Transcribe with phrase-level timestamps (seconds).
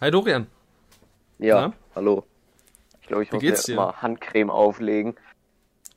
[0.00, 0.46] Hi Dorian.
[1.40, 1.74] Ja, Na?
[1.96, 2.24] hallo.
[3.00, 3.74] Ich glaube, ich Wie muss dir?
[3.74, 5.16] mal Handcreme auflegen.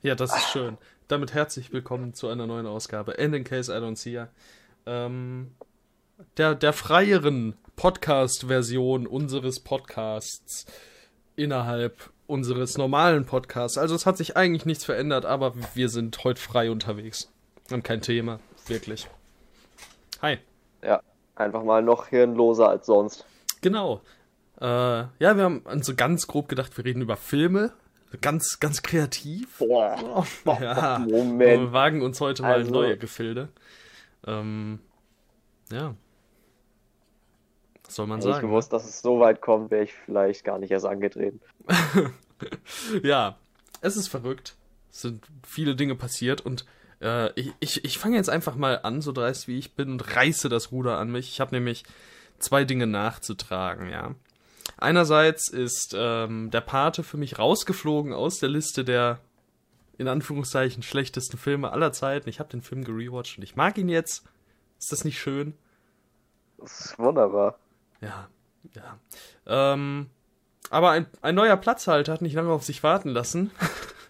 [0.02, 0.76] Ja, das ist schön.
[1.06, 3.16] Damit herzlich willkommen zu einer neuen Ausgabe.
[3.16, 4.28] And in case I don't see ya.
[4.86, 5.52] Ähm,
[6.36, 10.66] der, der freieren Podcast-Version unseres Podcasts
[11.36, 13.78] innerhalb unseres normalen Podcasts.
[13.78, 17.30] Also es hat sich eigentlich nichts verändert, aber wir sind heute frei unterwegs.
[17.70, 18.40] Und kein Thema.
[18.66, 19.08] Wirklich.
[20.22, 20.38] Hi.
[20.82, 21.02] Ja,
[21.36, 23.26] einfach mal noch hirnloser als sonst.
[23.62, 24.02] Genau.
[24.60, 27.72] Äh, ja, wir haben so ganz grob gedacht, wir reden über Filme.
[28.20, 29.56] Ganz, ganz kreativ.
[29.58, 30.26] Boah,
[30.60, 30.98] Ja.
[30.98, 31.40] Moment.
[31.40, 33.48] wir wagen uns heute mal Also- neue Gefilde.
[34.26, 34.78] Ähm,
[35.72, 35.94] ja.
[37.84, 38.48] Was soll man Hätte ich sagen?
[38.48, 41.40] gewusst, dass es so weit kommt, wäre ich vielleicht gar nicht erst angetreten.
[43.04, 43.38] Ja,
[43.82, 44.56] es ist verrückt.
[44.90, 46.64] Es sind viele Dinge passiert und
[47.00, 50.16] äh, ich, ich, ich fange jetzt einfach mal an, so dreist wie ich bin, und
[50.16, 51.28] reiße das Ruder an mich.
[51.28, 51.84] Ich habe nämlich
[52.42, 54.14] zwei Dinge nachzutragen, ja.
[54.76, 59.20] Einerseits ist ähm, der Pate für mich rausgeflogen aus der Liste der
[59.98, 62.28] in Anführungszeichen schlechtesten Filme aller Zeiten.
[62.28, 64.24] Ich habe den Film gerewatcht und ich mag ihn jetzt.
[64.78, 65.54] Ist das nicht schön?
[66.58, 67.58] Das ist wunderbar.
[68.00, 68.28] Ja,
[68.74, 68.98] ja.
[69.46, 70.10] Ähm,
[70.70, 73.50] aber ein, ein neuer Platzhalter hat nicht lange auf sich warten lassen.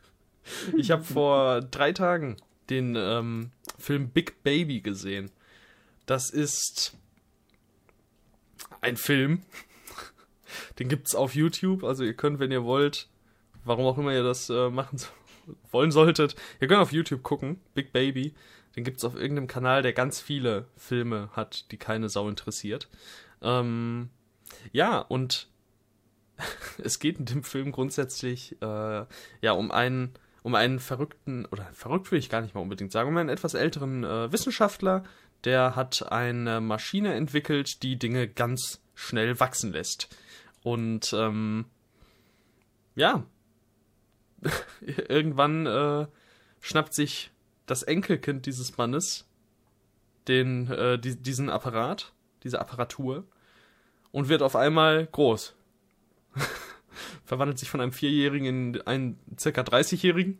[0.76, 2.36] ich habe vor drei Tagen
[2.70, 5.30] den ähm, Film Big Baby gesehen.
[6.06, 6.96] Das ist
[8.82, 9.42] ein Film.
[10.78, 11.84] Den gibt's auf YouTube.
[11.84, 13.08] Also ihr könnt, wenn ihr wollt,
[13.64, 15.08] warum auch immer ihr das äh, machen so-
[15.70, 17.60] wollen solltet, ihr könnt auf YouTube gucken.
[17.74, 18.34] Big Baby.
[18.76, 22.88] Den gibt's auf irgendeinem Kanal, der ganz viele Filme hat, die keine Sau interessiert.
[23.42, 24.08] Ähm,
[24.72, 25.48] ja, und
[26.78, 29.04] es geht in dem Film grundsätzlich äh,
[29.40, 33.08] ja um einen um einen verrückten oder verrückt will ich gar nicht mal unbedingt sagen,
[33.08, 35.04] um einen etwas älteren äh, Wissenschaftler,
[35.44, 40.08] der hat eine Maschine entwickelt, die Dinge ganz schnell wachsen lässt.
[40.62, 41.66] Und ähm,
[42.94, 43.24] ja,
[44.80, 46.06] irgendwann äh,
[46.60, 47.30] schnappt sich
[47.66, 49.26] das Enkelkind dieses Mannes
[50.28, 52.12] den äh, die, diesen Apparat,
[52.42, 53.24] diese Apparatur
[54.10, 55.54] und wird auf einmal groß.
[57.24, 60.38] Verwandelt sich von einem Vierjährigen in einen circa 30-Jährigen.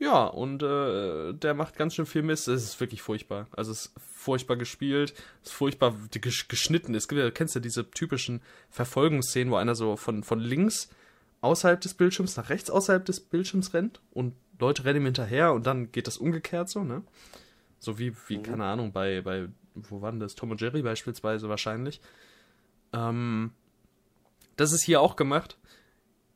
[0.00, 2.46] Ja, und äh, der macht ganz schön viel Mist.
[2.46, 3.48] Es ist wirklich furchtbar.
[3.50, 6.94] Also es ist furchtbar gespielt, es ist furchtbar gesch geschnitten.
[6.94, 10.88] Es gibt ja, kennst du diese typischen Verfolgungsszenen, wo einer so von, von links
[11.40, 15.66] außerhalb des Bildschirms nach rechts außerhalb des Bildschirms rennt und Leute rennen ihm hinterher und
[15.66, 17.02] dann geht das umgekehrt so, ne?
[17.80, 18.42] So wie, wie, Mhm.
[18.42, 20.34] keine Ahnung, bei, bei, wo waren das?
[20.34, 22.00] Tom und Jerry beispielsweise wahrscheinlich.
[22.92, 23.52] Ähm,
[24.56, 25.58] das ist hier auch gemacht.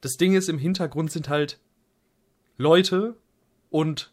[0.01, 1.59] Das Ding ist, im Hintergrund sind halt
[2.59, 3.17] Leute
[3.73, 4.13] und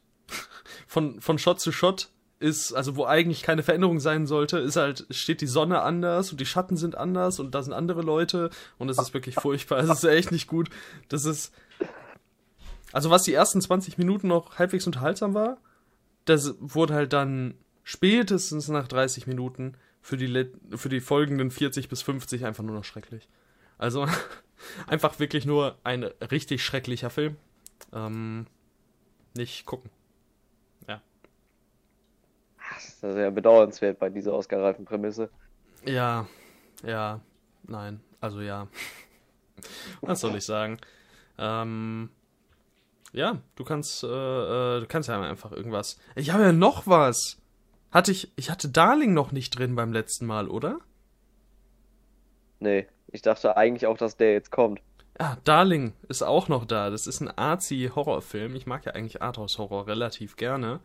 [0.87, 2.09] von, von Shot zu Shot
[2.39, 6.39] ist, also wo eigentlich keine Veränderung sein sollte, ist halt, steht die Sonne anders und
[6.39, 9.79] die Schatten sind anders und da sind andere Leute und es ist wirklich furchtbar.
[9.79, 10.69] Es ist echt nicht gut.
[11.09, 11.53] Das ist,
[12.93, 15.57] also was die ersten 20 Minuten noch halbwegs unterhaltsam war,
[16.25, 22.01] das wurde halt dann spätestens nach 30 Minuten für die, für die folgenden 40 bis
[22.03, 23.27] 50 einfach nur noch schrecklich.
[23.77, 24.07] Also
[24.87, 27.35] einfach wirklich nur ein richtig schrecklicher Film.
[27.91, 28.47] Ähm,
[29.35, 29.89] nicht gucken.
[33.01, 35.29] Das ist ja bedauernswert bei dieser ausgereiften Prämisse.
[35.85, 36.27] Ja,
[36.83, 37.21] ja,
[37.63, 38.67] nein, also ja.
[40.01, 40.77] Was soll ich sagen?
[41.37, 42.09] Ähm,
[43.13, 45.97] ja, du kannst, äh, äh, du kannst ja einfach irgendwas.
[46.15, 47.37] Ich habe ja noch was.
[47.91, 50.79] Hatte ich, ich hatte Darling noch nicht drin beim letzten Mal, oder?
[52.59, 54.81] Nee, ich dachte eigentlich auch, dass der jetzt kommt.
[55.21, 56.89] Ah, Darling ist auch noch da.
[56.89, 58.55] Das ist ein Arzi-Horrorfilm.
[58.55, 60.79] Ich mag ja eigentlich Arthouse-Horror relativ gerne.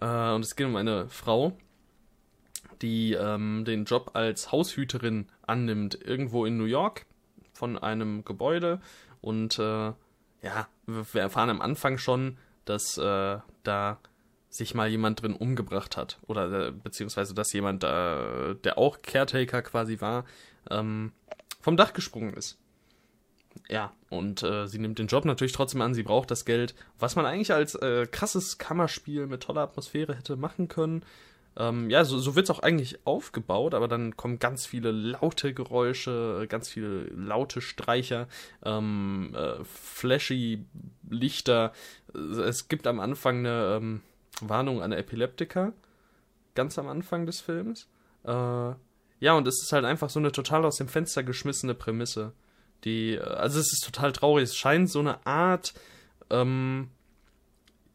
[0.00, 1.58] Äh, und es geht um eine Frau,
[2.82, 7.04] die ähm, den Job als Haushüterin annimmt, irgendwo in New York
[7.52, 8.80] von einem Gebäude.
[9.20, 9.92] Und äh,
[10.42, 13.98] ja, wir erfahren am Anfang schon, dass äh, da
[14.50, 16.20] sich mal jemand drin umgebracht hat.
[16.28, 20.26] Oder äh, beziehungsweise, dass jemand, äh, der auch Caretaker quasi war,
[20.70, 21.10] ähm,
[21.60, 22.61] vom Dach gesprungen ist.
[23.68, 27.16] Ja, und äh, sie nimmt den Job natürlich trotzdem an, sie braucht das Geld, was
[27.16, 31.04] man eigentlich als äh, krasses Kammerspiel mit toller Atmosphäre hätte machen können.
[31.56, 35.52] Ähm, ja, so, so wird es auch eigentlich aufgebaut, aber dann kommen ganz viele laute
[35.52, 38.26] Geräusche, ganz viele laute Streicher,
[38.64, 40.64] ähm, äh, flashy
[41.08, 41.72] Lichter.
[42.14, 44.00] Es gibt am Anfang eine ähm,
[44.40, 45.72] Warnung an Epileptiker,
[46.54, 47.86] ganz am Anfang des Films.
[48.24, 48.30] Äh,
[49.20, 52.32] ja, und es ist halt einfach so eine total aus dem Fenster geschmissene Prämisse.
[52.84, 54.44] Die, also es ist total traurig.
[54.44, 55.74] Es scheint so eine Art,
[56.30, 56.88] ähm,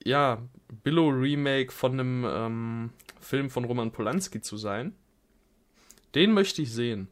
[0.04, 0.42] ja,
[0.84, 2.90] Billow-Remake von einem ähm,
[3.20, 4.96] Film von Roman Polanski zu sein.
[6.16, 7.10] Den möchte ich sehen.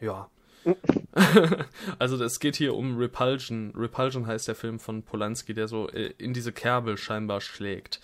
[0.00, 0.30] Ja.
[1.98, 3.72] also es geht hier um Repulsion.
[3.74, 8.00] Repulsion heißt der Film von Polanski, der so äh, in diese Kerbe scheinbar schlägt.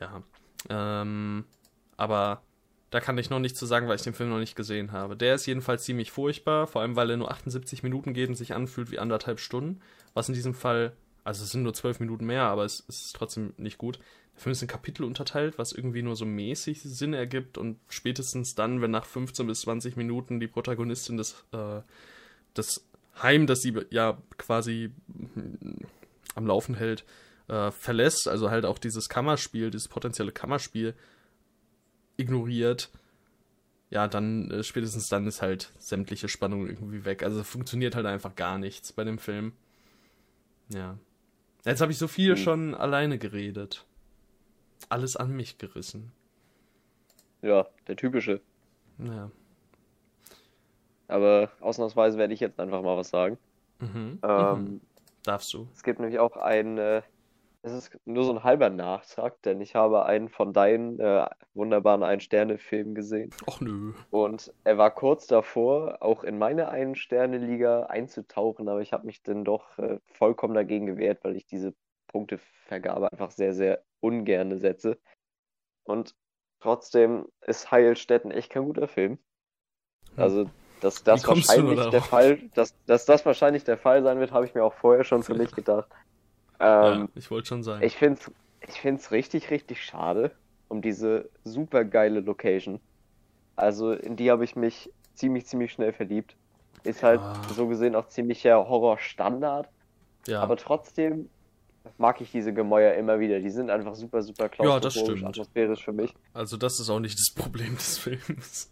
[0.00, 0.22] Ja.
[0.68, 1.44] Ähm,
[1.96, 2.42] aber
[2.90, 5.16] da kann ich noch nichts zu sagen, weil ich den Film noch nicht gesehen habe.
[5.16, 8.54] Der ist jedenfalls ziemlich furchtbar, vor allem weil er nur 78 Minuten geht und sich
[8.54, 9.80] anfühlt wie anderthalb Stunden.
[10.14, 10.92] Was in diesem Fall,
[11.24, 13.98] also es sind nur 12 Minuten mehr, aber es, es ist trotzdem nicht gut.
[14.36, 18.54] Der Film ist in Kapitel unterteilt, was irgendwie nur so mäßig Sinn ergibt und spätestens
[18.54, 21.80] dann, wenn nach 15 bis 20 Minuten die Protagonistin des, äh,
[22.54, 22.86] das
[23.20, 24.90] Heim, das sie ja quasi
[26.34, 27.04] am Laufen hält,
[27.48, 30.94] äh, verlässt, also halt auch dieses Kammerspiel, dieses potenzielle Kammerspiel
[32.16, 32.90] ignoriert,
[33.90, 37.22] ja, dann äh, spätestens dann ist halt sämtliche Spannung irgendwie weg.
[37.22, 39.52] Also funktioniert halt einfach gar nichts bei dem Film.
[40.68, 40.98] Ja.
[41.64, 42.36] Jetzt habe ich so viel mhm.
[42.36, 43.86] schon alleine geredet.
[44.88, 46.12] Alles an mich gerissen.
[47.42, 48.40] Ja, der typische.
[48.98, 49.30] Ja.
[51.08, 53.38] Aber ausnahmsweise werde ich jetzt einfach mal was sagen.
[53.78, 54.18] Mhm.
[54.22, 54.80] Ähm, mhm.
[55.22, 55.68] Darfst du.
[55.74, 57.02] Es gibt nämlich auch ein äh,
[57.66, 62.04] es ist nur so ein halber Nachtrag, denn ich habe einen von deinen äh, wunderbaren
[62.04, 63.30] Ein-Sterne-Filmen gesehen.
[63.46, 63.92] Och nö.
[64.10, 69.44] Und er war kurz davor, auch in meine Ein-Sterne-Liga einzutauchen, aber ich habe mich dann
[69.44, 71.74] doch äh, vollkommen dagegen gewehrt, weil ich diese
[72.06, 74.98] Punktevergabe einfach sehr, sehr ungern setze.
[75.82, 76.14] Und
[76.60, 79.18] trotzdem ist Heilstätten echt kein guter Film.
[80.14, 80.22] Hm.
[80.22, 84.46] Also, dass das wahrscheinlich der Fall, dass, dass das wahrscheinlich der Fall sein wird, habe
[84.46, 85.88] ich mir auch vorher schon für mich gedacht.
[86.60, 87.82] Ähm, ja, ich wollte schon sagen.
[87.82, 88.30] Ich finde es
[88.68, 90.32] ich find's richtig, richtig schade
[90.68, 92.80] um diese super geile Location.
[93.54, 96.34] Also in die habe ich mich ziemlich, ziemlich schnell verliebt.
[96.84, 97.40] Ist halt ah.
[97.54, 99.68] so gesehen auch ziemlicher Horror-Standard.
[100.26, 100.40] Ja.
[100.42, 101.28] Aber trotzdem
[101.98, 103.40] mag ich diese Gemäuer immer wieder.
[103.40, 106.14] Die sind einfach super, super klaustrophobisch, ja, atmosphärisch für mich.
[106.34, 108.70] Also das ist auch nicht das Problem des Films.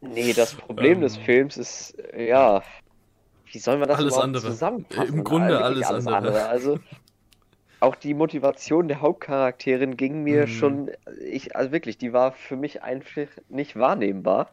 [0.00, 1.00] Nee, das Problem ähm.
[1.02, 2.62] des Films ist, ja,
[3.52, 4.48] wie soll man das alles andere.
[4.48, 5.14] zusammenfassen?
[5.14, 6.16] Im Grunde alles, alles andere.
[6.16, 6.48] andere.
[6.48, 6.78] Also
[7.86, 10.50] auch die Motivation der Hauptcharakterin ging mir mhm.
[10.50, 10.90] schon,
[11.24, 14.50] ich, also wirklich, die war für mich einfach nicht wahrnehmbar.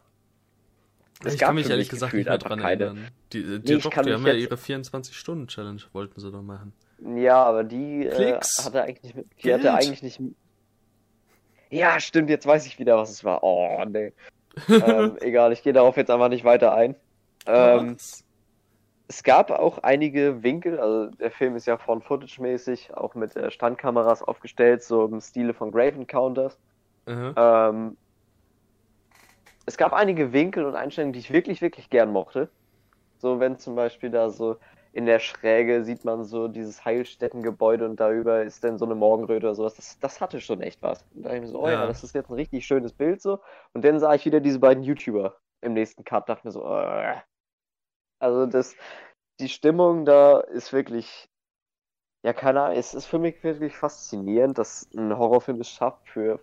[1.24, 2.84] Es ich kann mich ehrlich gesagt nicht mehr dran keine.
[2.84, 3.08] erinnern.
[3.32, 6.72] Die, die, nee, doch, die haben ja ihre 24-Stunden-Challenge, wollten sie doch machen.
[7.16, 10.20] Ja, aber die äh, hatte eigentlich nicht, die hatte eigentlich nicht.
[11.70, 13.42] Ja, stimmt, jetzt weiß ich wieder, was es war.
[13.42, 14.12] Oh, nee.
[14.68, 16.94] ähm, egal, ich gehe darauf jetzt einfach nicht weiter ein.
[17.46, 17.96] Ähm,
[19.08, 23.50] es gab auch einige Winkel, also der Film ist ja von Footage-mäßig, auch mit äh,
[23.50, 26.58] Standkameras aufgestellt, so im Stile von Grave Encounters.
[27.06, 27.34] Mhm.
[27.36, 27.96] Ähm,
[29.66, 32.48] es gab einige Winkel und Einstellungen, die ich wirklich, wirklich gern mochte.
[33.18, 34.56] So, wenn zum Beispiel da so
[34.92, 39.46] in der Schräge sieht man so dieses Heilstättengebäude und darüber ist dann so eine Morgenröte
[39.46, 39.74] oder sowas.
[39.74, 41.04] Das, das hatte schon echt was.
[41.14, 41.80] Und da dachte ich mir so, oh ja.
[41.80, 41.86] ja.
[41.86, 43.40] das ist jetzt ein richtig schönes Bild so.
[43.72, 47.14] Und dann sah ich wieder diese beiden YouTuber im nächsten Cut, dachte mir so, oh,
[48.24, 48.74] also das,
[49.38, 51.28] die Stimmung da ist wirklich,
[52.24, 56.40] ja, keine Ahnung, es ist für mich wirklich faszinierend, dass ein Horrorfilm es schafft, für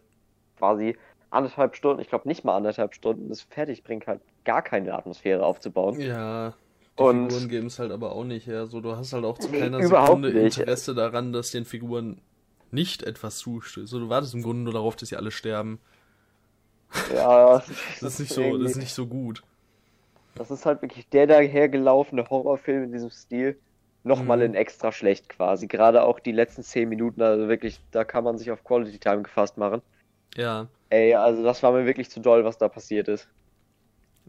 [0.58, 0.96] quasi
[1.32, 5.44] anderthalb Stunden, ich glaube nicht mal anderthalb Stunden, das fertig bringt halt gar keine Atmosphäre
[5.44, 6.00] aufzubauen.
[6.00, 6.54] Ja.
[7.00, 8.68] Die und Figuren geben es halt aber auch nicht her.
[8.68, 12.22] So, du hast halt auch zu nee, keiner Sekunde Interesse daran, dass den Figuren
[12.70, 13.88] nicht etwas zustößt.
[13.88, 15.80] So, du wartest im Grunde nur darauf, dass sie alle sterben.
[17.16, 17.68] Ja, das,
[18.02, 19.42] das ist nicht so, das ist nicht so gut.
[20.36, 23.60] Das ist halt wirklich der dahergelaufene Horrorfilm in diesem Stil.
[24.04, 24.44] Nochmal mhm.
[24.46, 25.68] in extra schlecht quasi.
[25.68, 29.22] Gerade auch die letzten 10 Minuten, also wirklich, da kann man sich auf Quality Time
[29.22, 29.82] gefasst machen.
[30.36, 30.68] Ja.
[30.90, 33.30] Ey, also das war mir wirklich zu doll, was da passiert ist.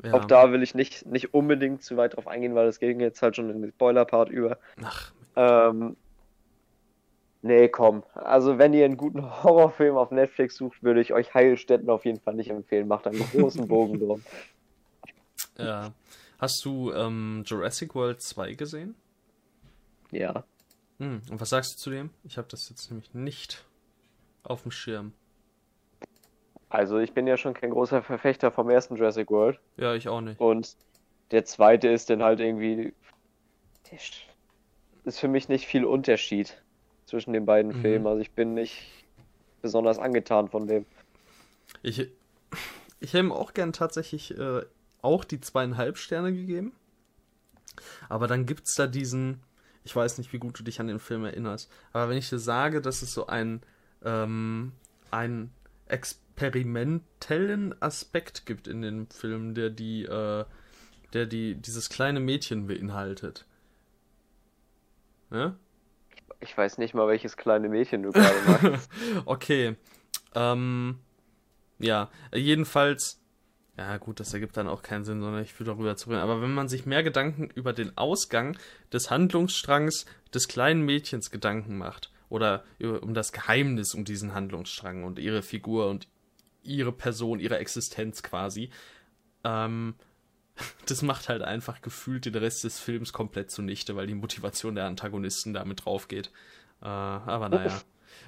[0.03, 0.15] Ja.
[0.15, 3.23] Auch da will ich nicht, nicht unbedingt zu weit drauf eingehen, weil das ging jetzt
[3.23, 4.59] halt schon in den Spoiler-Part über.
[4.83, 5.13] Ach.
[5.37, 5.97] Ähm,
[7.43, 8.03] nee, komm.
[8.15, 12.21] Also, wenn ihr einen guten Horrorfilm auf Netflix sucht, würde ich euch Heilstätten auf jeden
[12.21, 12.89] Fall nicht empfehlen.
[12.89, 14.23] Macht einen großen Bogen drum.
[15.59, 15.93] Ja.
[16.39, 18.95] Hast du ähm, Jurassic World 2 gesehen?
[20.11, 20.45] Ja.
[20.99, 21.23] Hm.
[21.31, 22.11] Und was sagst du zu dem?
[22.25, 23.65] Ich habe das jetzt nämlich nicht
[24.43, 25.13] auf dem Schirm.
[26.69, 29.59] Also ich bin ja schon kein großer Verfechter vom ersten Jurassic World.
[29.77, 30.41] Ja, ich auch nicht.
[30.41, 30.77] Und
[31.31, 32.95] der zweite ist dann halt irgendwie.
[35.05, 36.63] Ist für mich nicht viel Unterschied
[37.05, 37.83] zwischen den beiden mhm.
[37.83, 38.07] Filmen.
[38.07, 38.83] Also ich bin nicht
[39.61, 40.87] besonders angetan von dem.
[41.83, 42.09] Ich,
[43.01, 44.63] ich hätte auch gern tatsächlich äh,
[45.03, 46.73] auch die zweieinhalb Sterne gegeben.
[48.09, 49.41] Aber dann gibt es da diesen,
[49.85, 52.39] ich weiß nicht, wie gut du dich an den Film erinnerst, aber wenn ich dir
[52.39, 53.63] sage, dass es so ein,
[54.05, 54.73] ähm,
[55.11, 55.53] einen
[55.87, 60.45] experimentellen Aspekt gibt in dem Film, der die, äh,
[61.13, 63.47] der die, dieses kleine Mädchen beinhaltet.
[65.31, 65.57] Ja?
[66.41, 68.91] Ich weiß nicht mal, welches kleine Mädchen du gerade meinst.
[69.27, 69.77] okay.
[70.35, 70.99] Ähm,
[71.79, 73.22] ja, jedenfalls
[73.77, 76.21] Ja, gut, das ergibt dann auch keinen Sinn, sondern ich will darüber zu reden.
[76.21, 78.59] Aber wenn man sich mehr Gedanken über den Ausgang
[78.93, 85.19] des Handlungsstrangs des kleinen Mädchens Gedanken macht, oder um das Geheimnis um diesen Handlungsstrang und
[85.19, 86.09] ihre Figur und
[86.63, 88.71] ihre Person, ihre Existenz quasi,
[89.45, 89.95] ähm,
[90.87, 94.87] das macht halt einfach gefühlt den Rest des Films komplett zunichte, weil die Motivation der
[94.87, 96.29] Antagonisten damit drauf geht.
[96.81, 97.83] Äh, aber naja,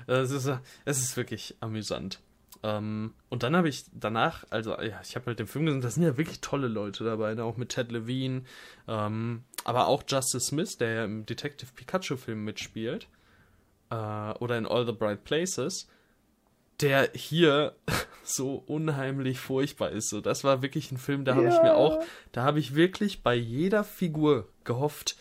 [0.07, 0.51] es ist,
[0.85, 2.21] es ist wirklich amüsant.
[2.65, 5.91] Ähm, und dann habe ich danach, also ja, ich habe halt den Film gesehen, da
[5.91, 7.45] sind ja wirklich tolle Leute dabei, ne?
[7.45, 8.45] auch mit Ted Levine,
[8.89, 13.07] ähm, aber auch Justice Smith, der ja im Detective Pikachu-Film mitspielt,
[13.91, 15.89] äh, oder in All the Bright Places,
[16.81, 17.75] der hier
[18.25, 20.09] so unheimlich furchtbar ist.
[20.09, 21.55] So, das war wirklich ein Film, da habe ja.
[21.55, 22.03] ich mir auch,
[22.33, 25.17] da habe ich wirklich bei jeder Figur gehofft,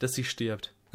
[0.00, 0.74] dass sie stirbt.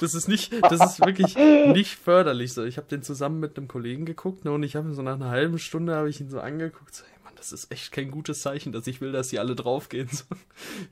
[0.00, 2.64] Das ist nicht, das ist wirklich nicht förderlich so.
[2.64, 5.30] Ich habe den zusammen mit einem Kollegen geguckt ne, und ich habe so nach einer
[5.30, 8.40] halben Stunde habe ich ihn so angeguckt, so, hey Mann, das ist echt kein gutes
[8.40, 10.08] Zeichen, dass ich will, dass sie alle draufgehen.
[10.10, 10.24] So,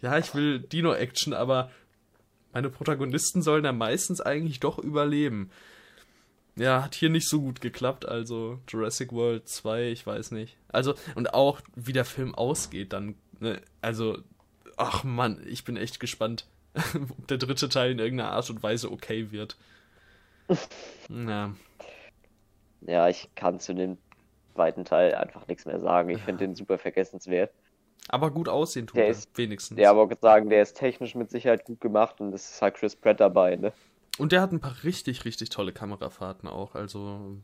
[0.02, 1.70] ja, ich will Dino-Action, aber
[2.52, 5.50] meine Protagonisten sollen ja meistens eigentlich doch überleben.
[6.56, 10.56] Ja, hat hier nicht so gut geklappt, also Jurassic World 2, ich weiß nicht.
[10.68, 14.18] Also, und auch wie der Film ausgeht, dann, ne, also,
[14.78, 18.90] ach Mann, ich bin echt gespannt ob der dritte Teil in irgendeiner Art und Weise
[18.90, 19.56] okay wird.
[21.08, 21.54] ja.
[22.82, 23.98] Ja, ich kann zu dem
[24.54, 26.10] zweiten Teil einfach nichts mehr sagen.
[26.10, 27.52] Ich finde den super vergessenswert.
[28.08, 29.78] Aber gut aussehen tut der er, ist, wenigstens.
[29.78, 32.94] Ja, aber sagen, der ist technisch mit Sicherheit gut gemacht und es ist halt Chris
[32.94, 33.72] Pratt dabei, ne?
[34.18, 37.36] Und der hat ein paar richtig, richtig tolle Kamerafahrten auch, also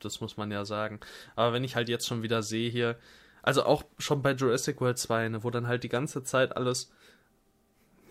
[0.00, 1.00] das muss man ja sagen.
[1.36, 2.96] Aber wenn ich halt jetzt schon wieder sehe hier,
[3.42, 6.90] also auch schon bei Jurassic World 2, ne, wo dann halt die ganze Zeit alles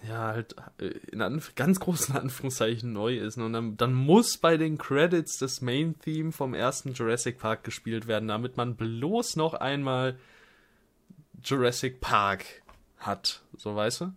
[0.08, 3.38] ja, halt äh, in Anf ganz großen Anführungszeichen neu ist.
[3.38, 8.28] Und dann, dann, muss bei den Credits das Main-Theme vom ersten Jurassic Park gespielt werden,
[8.28, 10.18] damit man bloß noch einmal
[11.44, 12.46] Jurassic Park
[12.98, 13.44] hat.
[13.58, 14.14] So, weißt du?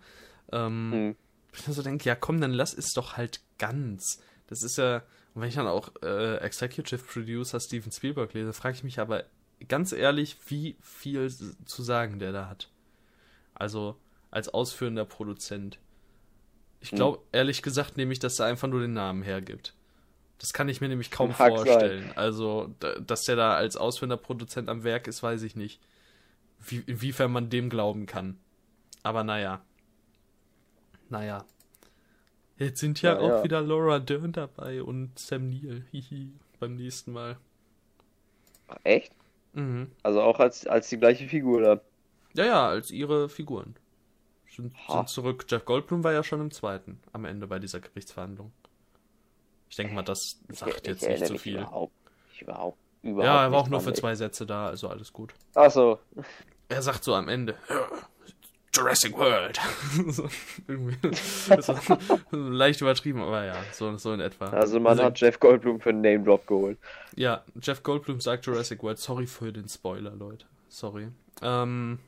[0.53, 1.17] Ähm, hm.
[1.53, 4.23] Ich so denke, ja komm, dann lass es doch halt ganz.
[4.47, 5.03] Das ist ja,
[5.35, 9.25] und wenn ich dann auch äh, Executive Producer Steven Spielberg lese, frage ich mich aber
[9.69, 12.71] ganz ehrlich, wie viel zu sagen der da hat.
[13.55, 13.97] Also,
[14.31, 15.79] als ausführender Produzent.
[16.81, 17.25] Ich glaube, hm.
[17.33, 19.75] ehrlich gesagt, nehme ich, dass er einfach nur den Namen hergibt.
[20.39, 22.05] Das kann ich mir nämlich kaum Mag vorstellen.
[22.05, 22.17] Sein.
[22.17, 22.75] Also,
[23.07, 25.81] dass der da als ausführender Produzent am Werk ist, weiß ich nicht.
[26.59, 28.39] Wie, inwiefern man dem glauben kann.
[29.03, 29.63] Aber naja.
[31.11, 31.45] Naja.
[32.57, 33.45] Jetzt sind ja, ja auch ja.
[33.45, 35.85] wieder Laura Dern dabei und Sam Neill.
[35.91, 36.33] Hihi.
[36.59, 37.37] Beim nächsten Mal.
[38.85, 39.13] Echt?
[39.53, 39.91] Mhm.
[40.03, 41.81] Also auch als, als die gleiche Figur da.
[42.35, 43.75] Ja, ja, als ihre Figuren
[44.57, 45.47] sind, sind zurück.
[45.49, 48.53] Jeff Goldblum war ja schon im zweiten, am Ende bei dieser Gerichtsverhandlung.
[49.69, 51.59] Ich denke mal, das sagt ich, jetzt ich nicht so viel.
[51.59, 51.93] Überhaupt,
[52.33, 55.33] ich überhaupt, überhaupt ja, er war auch nur für zwei Sätze da, also alles gut.
[55.55, 55.99] Ach so.
[56.69, 57.57] Er sagt so am Ende,
[58.73, 59.59] Jurassic World.
[60.09, 60.29] so,
[60.69, 60.97] irgendwie.
[61.61, 61.75] so,
[62.33, 64.47] leicht übertrieben, aber ja, so, so in etwa.
[64.47, 66.79] Also man also, hat Jeff Goldblum für einen Name Drop geholt.
[67.17, 68.99] Ja, Jeff Goldblum sagt Jurassic World.
[68.99, 70.47] Sorry für den Spoiler, Leute.
[70.69, 71.09] Sorry.
[71.43, 71.99] Ähm,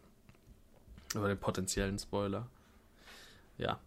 [1.14, 2.47] über den potenziellen Spoiler.
[3.59, 3.81] Ja.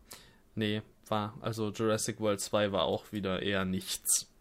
[0.55, 1.37] Nee, war.
[1.41, 4.31] Also Jurassic World 2 war auch wieder eher nichts.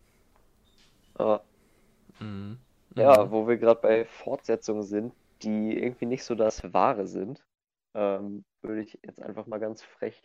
[1.19, 1.41] Ah.
[2.21, 2.59] Mhm.
[2.97, 3.31] Ja, mhm.
[3.31, 5.13] wo wir gerade bei Fortsetzungen sind,
[5.43, 7.45] die irgendwie nicht so das Wahre sind,
[7.95, 10.23] ähm, würde ich jetzt einfach mal ganz frech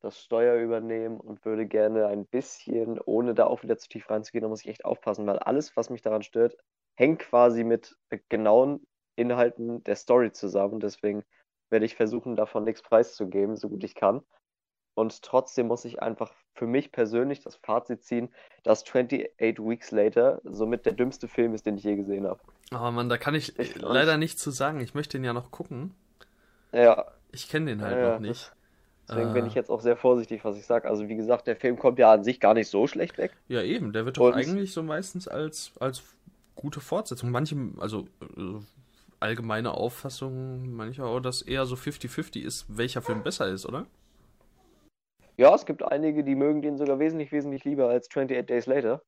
[0.00, 4.42] das Steuer übernehmen und würde gerne ein bisschen, ohne da auch wieder zu tief reinzugehen,
[4.42, 6.56] da muss ich echt aufpassen, weil alles, was mich daran stört,
[6.94, 7.96] hängt quasi mit
[8.28, 10.80] genauen Inhalten der Story zusammen.
[10.80, 11.24] Deswegen
[11.70, 14.22] werde ich versuchen, davon nichts preiszugeben, so gut ich kann.
[14.94, 18.30] Und trotzdem muss ich einfach für mich persönlich das Fazit ziehen,
[18.62, 22.40] dass 28 Weeks Later somit der dümmste Film ist, den ich je gesehen habe.
[22.72, 23.76] Oh Mann, da kann ich Echt?
[23.76, 24.80] leider nichts zu sagen.
[24.80, 25.94] Ich möchte ihn ja noch gucken.
[26.72, 27.06] Ja.
[27.30, 28.52] Ich kenne den halt ja, noch nicht.
[29.08, 30.88] Deswegen äh, bin ich jetzt auch sehr vorsichtig, was ich sage.
[30.88, 33.32] Also wie gesagt, der Film kommt ja an sich gar nicht so schlecht weg.
[33.48, 33.92] Ja, eben.
[33.92, 36.02] Der wird doch Und eigentlich so meistens als, als
[36.54, 37.30] gute Fortsetzung.
[37.30, 38.60] Manche, also äh,
[39.20, 43.86] allgemeine Auffassung mancher dass eher so 50-50 ist, welcher Film besser ist, oder?
[45.36, 49.02] Ja, es gibt einige, die mögen den sogar wesentlich, wesentlich lieber als 28 Days Later.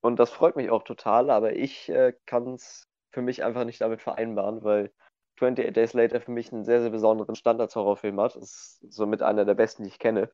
[0.00, 3.80] Und das freut mich auch total, aber ich äh, kann es für mich einfach nicht
[3.80, 4.92] damit vereinbaren, weil
[5.36, 8.34] 28 Days Later für mich einen sehr, sehr besonderen Standards-Horrorfilm hat.
[8.36, 10.32] Ist somit einer der besten, die ich kenne.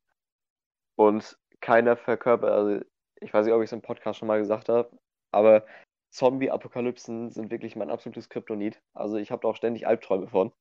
[0.97, 2.85] Und keiner verkörpert, also
[3.21, 4.91] ich weiß nicht, ob ich es im Podcast schon mal gesagt habe,
[5.33, 5.65] aber
[6.11, 8.81] Zombie-Apokalypsen sind wirklich mein absolutes Kryptonit.
[8.95, 10.53] Also ich habe da auch ständig Albträume von.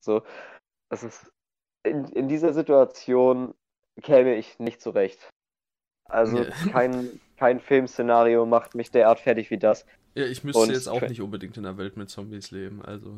[0.00, 0.22] So,
[0.90, 1.32] das ist
[1.84, 3.54] in, in dieser Situation
[4.02, 5.30] käme ich nicht zurecht.
[6.04, 9.86] Also kein, kein Filmszenario macht mich derart fertig wie das.
[10.14, 13.14] Ja, ich müsste Und jetzt auch nicht unbedingt in der Welt mit Zombies leben, also.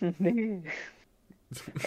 [0.18, 0.62] nee.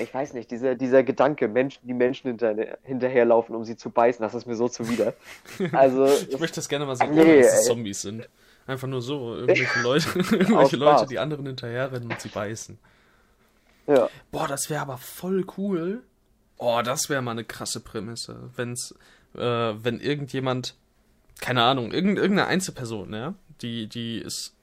[0.02, 4.22] Ich weiß nicht, dieser, dieser Gedanke, Menschen, die Menschen hinter, hinterherlaufen, um sie zu beißen,
[4.22, 5.14] das ist mir so zuwider.
[5.72, 8.28] Also, ich möchte das gerne mal sehen, nee, dass es Zombies sind.
[8.66, 12.78] Einfach nur so, irgendwelche Leute, irgendwelche Leute, die anderen hinterherrennen und sie beißen.
[13.88, 14.10] Ja.
[14.32, 16.04] Boah, das wäre aber voll cool.
[16.58, 18.50] Oh, das wäre mal eine krasse Prämisse.
[18.56, 18.96] Wenn's,
[19.36, 20.76] äh, wenn irgendjemand,
[21.42, 24.56] keine Ahnung, irgendeine Einzelperson, ja, die, die ist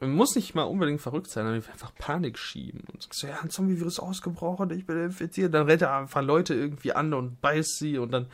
[0.00, 2.82] muss nicht mal unbedingt verrückt sein, sondern einfach Panik schieben.
[2.92, 5.54] Und so, ja, ein Zombie-Virus ausgebrochen, ich bin infiziert.
[5.54, 8.26] Dann rennt er einfach Leute irgendwie an und beißt sie und dann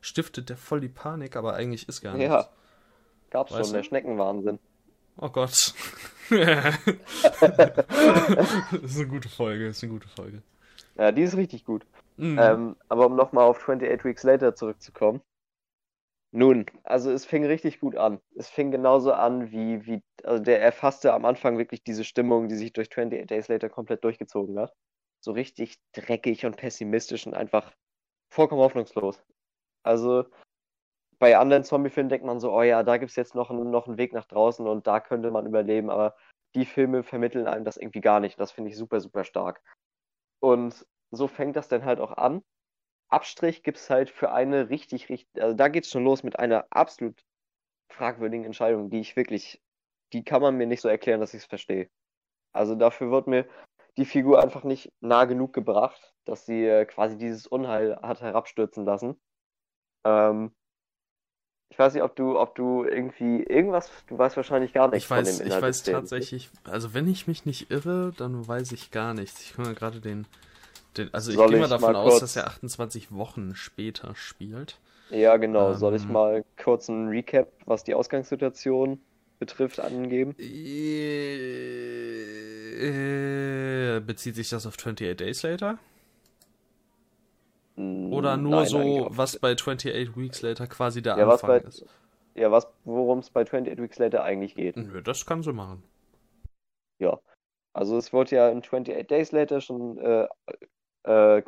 [0.00, 2.32] stiftet der voll die Panik, aber eigentlich ist gar nichts.
[2.32, 2.48] Ja,
[3.30, 3.78] gab's weißt schon, du?
[3.78, 4.58] der Schneckenwahnsinn.
[5.20, 5.74] Oh Gott.
[6.30, 6.78] das
[8.82, 10.42] ist eine gute Folge, das ist eine gute Folge.
[10.96, 11.86] Ja, die ist richtig gut.
[12.16, 12.38] Mhm.
[12.40, 15.22] Ähm, aber um nochmal auf 28 Weeks Later zurückzukommen.
[16.30, 18.20] Nun, also es fing richtig gut an.
[18.36, 22.56] Es fing genauso an, wie, wie, also der erfasste am Anfang wirklich diese Stimmung, die
[22.56, 24.74] sich durch 28 Days Later komplett durchgezogen hat.
[25.20, 27.72] So richtig dreckig und pessimistisch und einfach
[28.30, 29.22] vollkommen hoffnungslos.
[29.82, 30.26] Also
[31.18, 33.98] bei anderen Zombie-Filmen denkt man so, oh ja, da gibt es jetzt noch, noch einen
[33.98, 36.16] Weg nach draußen und da könnte man überleben, aber
[36.54, 38.38] die Filme vermitteln einem das irgendwie gar nicht.
[38.40, 39.62] Das finde ich super, super stark.
[40.40, 42.42] Und so fängt das dann halt auch an.
[43.10, 46.38] Abstrich gibt es halt für eine richtig, richtig, also da geht es schon los mit
[46.38, 47.24] einer absolut
[47.90, 49.62] fragwürdigen Entscheidung, die ich wirklich,
[50.12, 51.90] die kann man mir nicht so erklären, dass ich es verstehe.
[52.52, 53.48] Also dafür wird mir
[53.96, 58.84] die Figur einfach nicht nah genug gebracht, dass sie äh, quasi dieses Unheil hat herabstürzen
[58.84, 59.20] lassen.
[60.04, 60.54] Ähm,
[61.70, 65.10] ich weiß nicht, ob du, ob du irgendwie irgendwas, du weißt wahrscheinlich gar nichts ich
[65.10, 65.62] weiß, von dem Inhalt.
[65.62, 69.42] Ich weiß tatsächlich, also wenn ich mich nicht irre, dann weiß ich gar nichts.
[69.42, 70.26] Ich kann gerade den
[70.98, 74.78] den, also ich gehe mal davon mal aus, dass er 28 Wochen später spielt.
[75.10, 75.72] Ja, genau.
[75.72, 79.00] Ähm, Soll ich ähm, mal kurz einen Recap, was die Ausgangssituation
[79.38, 80.34] betrifft, angeben?
[80.38, 80.80] Äh,
[84.00, 85.78] bezieht sich das auf 28 Days Later?
[87.78, 91.58] Hm, Oder nur Nein, so, was bei 28 Weeks Later quasi der ja, Anfang bei,
[91.58, 91.86] ist?
[92.34, 94.76] Ja, was, worum es bei 28 Weeks Later eigentlich geht.
[94.76, 95.84] Nö, das kann sie machen.
[96.98, 97.18] Ja.
[97.72, 100.26] Also es wurde ja in 28 Days Later schon äh,
[101.04, 101.42] äh,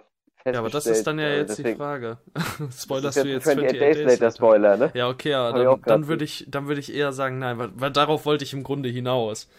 [0.46, 2.18] ja, aber das ist dann ja äh, jetzt deswegen, die Frage.
[2.78, 4.90] Spoilerst du jetzt 28 Days, Days Later Spoiler, ne?
[4.94, 7.90] Ja, okay, ja, dann, dann würde ich, dann würde ich eher sagen, nein, weil, weil,
[7.90, 9.50] darauf wollte ich im Grunde hinaus.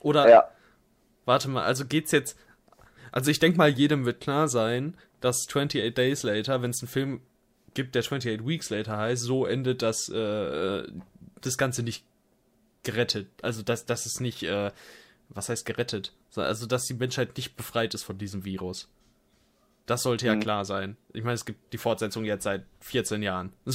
[0.00, 0.48] Oder, ja.
[1.26, 2.38] warte mal, also geht's jetzt,
[3.10, 6.88] also ich denke mal, jedem wird klar sein, dass 28 Days Later, wenn es einen
[6.88, 7.20] Film
[7.74, 10.82] gibt, der 28 Weeks Later heißt, so endet das, äh,
[11.40, 12.04] das Ganze nicht
[12.82, 13.28] gerettet.
[13.40, 14.70] Also, dass, dass es nicht, äh,
[15.30, 16.12] was heißt gerettet?
[16.36, 18.90] Also, dass die Menschheit nicht befreit ist von diesem Virus.
[19.86, 20.40] Das sollte ja mhm.
[20.40, 20.96] klar sein.
[21.12, 23.52] Ich meine, es gibt die Fortsetzung jetzt seit 14 Jahren.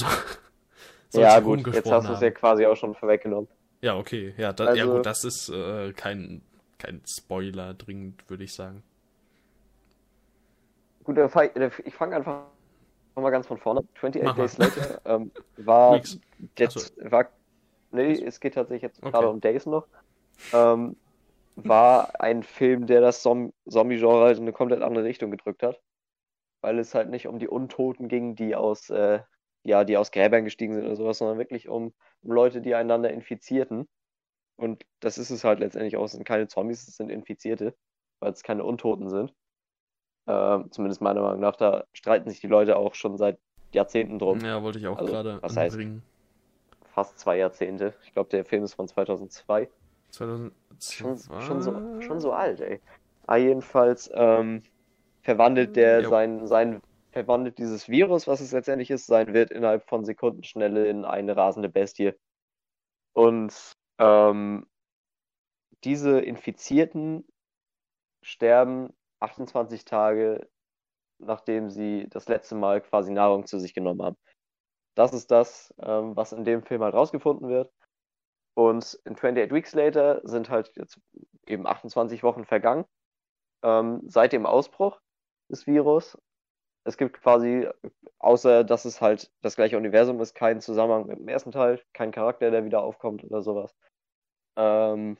[1.10, 3.48] So, ja, gut, jetzt hast du es ja quasi auch schon vorweggenommen.
[3.80, 4.34] Ja, okay.
[4.36, 6.42] Ja, da, also, ja gut, das ist äh, kein,
[6.76, 8.82] kein Spoiler dringend, würde ich sagen.
[11.08, 12.44] Gut, ich fange einfach
[13.16, 13.80] nochmal ganz von vorne.
[13.94, 15.96] 28 Mach Days Later ähm, war
[16.56, 17.10] jetzt, so.
[17.10, 17.28] war,
[17.90, 19.10] nee, es geht tatsächlich jetzt okay.
[19.10, 19.86] gerade um Days noch.
[20.52, 20.96] Ähm,
[21.56, 25.80] war ein Film, der das Zombie-Genre halt in eine komplett andere Richtung gedrückt hat
[26.60, 29.20] weil es halt nicht um die Untoten ging, die aus, äh,
[29.64, 33.10] ja, die aus Gräbern gestiegen sind oder sowas, sondern wirklich um, um Leute, die einander
[33.10, 33.88] infizierten.
[34.56, 36.04] Und das ist es halt letztendlich auch.
[36.04, 37.76] Es sind keine Zombies, es sind Infizierte,
[38.20, 39.32] weil es keine Untoten sind.
[40.28, 41.56] Äh, zumindest meiner Meinung nach.
[41.56, 43.38] Da streiten sich die Leute auch schon seit
[43.72, 44.40] Jahrzehnten drum.
[44.40, 46.02] Ja, wollte ich auch also, gerade was anbringen.
[46.02, 47.94] Heißt, fast zwei Jahrzehnte.
[48.04, 49.70] Ich glaube, der Film ist von 2002.
[50.10, 50.54] 2002?
[50.80, 52.80] Schon, schon, so, schon so alt, ey.
[53.26, 54.62] Ah, jedenfalls, ähm,
[55.22, 56.10] verwandelt der jo.
[56.10, 61.06] sein, sein, verwandelt dieses Virus, was es letztendlich ist, sein Wirt innerhalb von Sekundenschnelle in
[61.06, 62.12] eine rasende Bestie.
[63.14, 63.54] Und
[63.98, 64.66] ähm,
[65.84, 67.24] diese Infizierten
[68.22, 70.48] sterben 28 Tage,
[71.18, 74.16] nachdem sie das letzte Mal quasi Nahrung zu sich genommen haben.
[74.94, 77.72] Das ist das, ähm, was in dem Film halt rausgefunden wird.
[78.54, 81.00] Und in 28 Weeks Later sind halt jetzt
[81.46, 82.84] eben 28 Wochen vergangen
[83.62, 85.00] ähm, seit dem Ausbruch
[85.50, 86.18] des Virus.
[86.84, 87.68] Es gibt quasi,
[88.18, 92.12] außer dass es halt das gleiche Universum ist, keinen Zusammenhang mit dem ersten Teil, kein
[92.12, 93.74] Charakter, der wieder aufkommt oder sowas.
[94.56, 95.18] Ähm,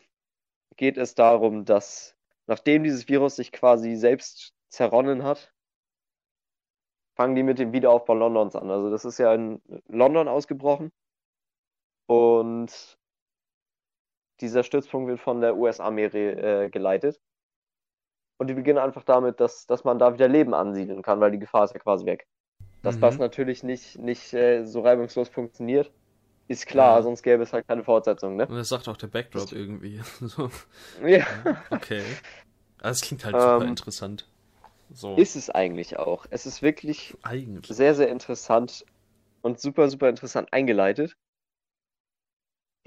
[0.76, 2.17] geht es darum, dass
[2.48, 5.54] nachdem dieses Virus sich quasi selbst zerronnen hat,
[7.14, 8.70] fangen die mit dem Wiederaufbau Londons an.
[8.70, 10.90] Also das ist ja in London ausgebrochen
[12.06, 12.98] und
[14.40, 17.20] dieser Stützpunkt wird von der US-Armee äh, geleitet.
[18.38, 21.40] Und die beginnen einfach damit, dass, dass man da wieder Leben ansiedeln kann, weil die
[21.40, 22.28] Gefahr ist ja quasi weg.
[22.82, 23.00] Dass mhm.
[23.00, 25.92] das natürlich nicht, nicht äh, so reibungslos funktioniert,
[26.48, 27.02] Ist klar, ja.
[27.02, 28.46] sonst gäbe es halt keine Fortsetzung, ne?
[28.46, 30.00] Und das sagt auch der Backdrop irgendwie.
[30.20, 30.50] so.
[31.06, 31.26] Ja.
[31.70, 32.02] Okay.
[32.80, 34.26] Also es klingt halt super ähm, interessant.
[34.92, 35.16] So.
[35.16, 36.24] Ist es eigentlich auch.
[36.30, 37.76] Es ist wirklich eigentlich.
[37.76, 38.86] sehr, sehr interessant
[39.42, 41.16] und super, super interessant eingeleitet.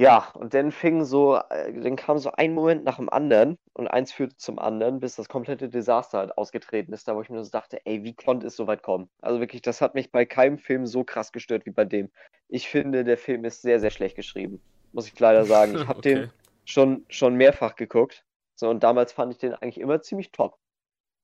[0.01, 3.87] Ja, und dann fing so, äh, dann kam so ein Moment nach dem anderen und
[3.87, 7.43] eins führte zum anderen, bis das komplette Desaster halt ausgetreten ist, da wo ich mir
[7.43, 9.11] so dachte, ey, wie konnte es so weit kommen?
[9.21, 12.09] Also wirklich, das hat mich bei keinem Film so krass gestört wie bei dem.
[12.47, 14.59] Ich finde, der Film ist sehr, sehr schlecht geschrieben,
[14.91, 15.75] muss ich leider sagen.
[15.75, 16.15] Ich habe okay.
[16.15, 16.33] den
[16.65, 18.25] schon, schon mehrfach geguckt.
[18.55, 20.57] So, und damals fand ich den eigentlich immer ziemlich top.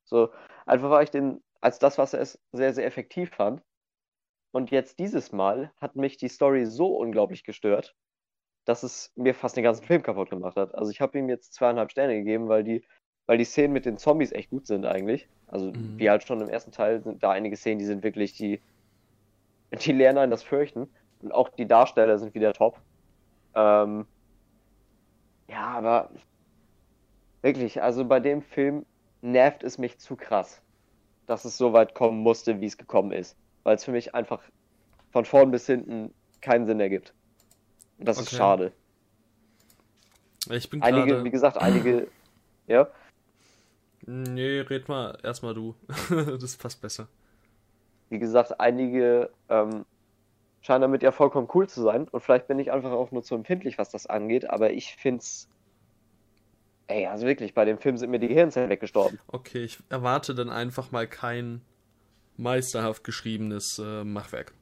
[0.06, 0.30] So,
[0.68, 3.64] einfach weil ich den als das, was er ist, sehr, sehr effektiv fand.
[4.52, 7.96] Und jetzt dieses Mal hat mich die Story so unglaublich gestört,
[8.68, 10.76] dass es mir fast den ganzen Film kaputt gemacht hat.
[10.76, 12.84] Also ich habe ihm jetzt zweieinhalb Sterne gegeben, weil die,
[13.26, 15.28] weil die Szenen mit den Zombies echt gut sind eigentlich.
[15.48, 15.98] Also mhm.
[15.98, 18.62] wie halt schon im ersten Teil sind da einige Szenen, die sind wirklich, die,
[19.72, 20.90] die lernen einen das Fürchten.
[21.22, 22.80] Und auch die Darsteller sind wieder top.
[23.56, 24.06] Ähm,
[25.48, 26.10] ja, aber
[27.42, 28.86] wirklich, also bei dem Film
[29.22, 30.62] nervt es mich zu krass,
[31.26, 33.38] dass es so weit kommen musste, wie es gekommen ist.
[33.64, 34.44] Weil es für mich einfach
[35.12, 37.14] von vorn bis hinten keinen Sinn ergibt.
[37.98, 38.26] Und das okay.
[38.26, 38.72] ist schade.
[40.50, 41.24] Ich bin einige, grade...
[41.24, 42.08] wie gesagt, einige.
[42.68, 42.88] ja.
[44.06, 45.76] Nee, red mal erstmal du.
[46.40, 47.08] das passt besser.
[48.10, 49.86] Wie gesagt, einige ähm,
[50.62, 52.08] scheinen damit ja vollkommen cool zu sein.
[52.08, 54.50] Und vielleicht bin ich einfach auch nur zu empfindlich, was das angeht.
[54.50, 55.50] Aber ich find's
[56.88, 59.20] Ey, also wirklich, bei dem Film sind mir die Gehirnzellen weggestorben.
[59.28, 61.62] Okay, ich erwarte dann einfach mal kein
[62.38, 64.54] meisterhaft geschriebenes äh, Machwerk.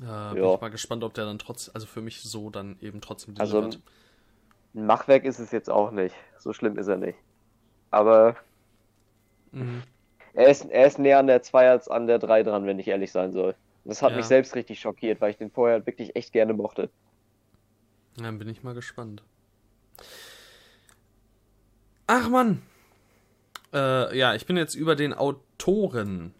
[0.00, 0.32] Äh, ja.
[0.32, 3.34] Bin ich mal gespannt, ob der dann trotz, also für mich so dann eben trotzdem
[3.38, 3.70] Also
[4.74, 6.14] ein Machwerk ist es jetzt auch nicht.
[6.38, 7.18] So schlimm ist er nicht.
[7.90, 8.36] Aber
[9.52, 9.82] mhm.
[10.34, 12.88] er, ist, er ist näher an der 2 als an der 3 dran, wenn ich
[12.88, 13.54] ehrlich sein soll.
[13.84, 14.18] Das hat ja.
[14.18, 16.90] mich selbst richtig schockiert, weil ich den vorher wirklich echt gerne mochte.
[18.16, 19.22] Dann bin ich mal gespannt.
[22.06, 22.62] Ach man.
[23.72, 26.34] Äh, ja, ich bin jetzt über den Autoren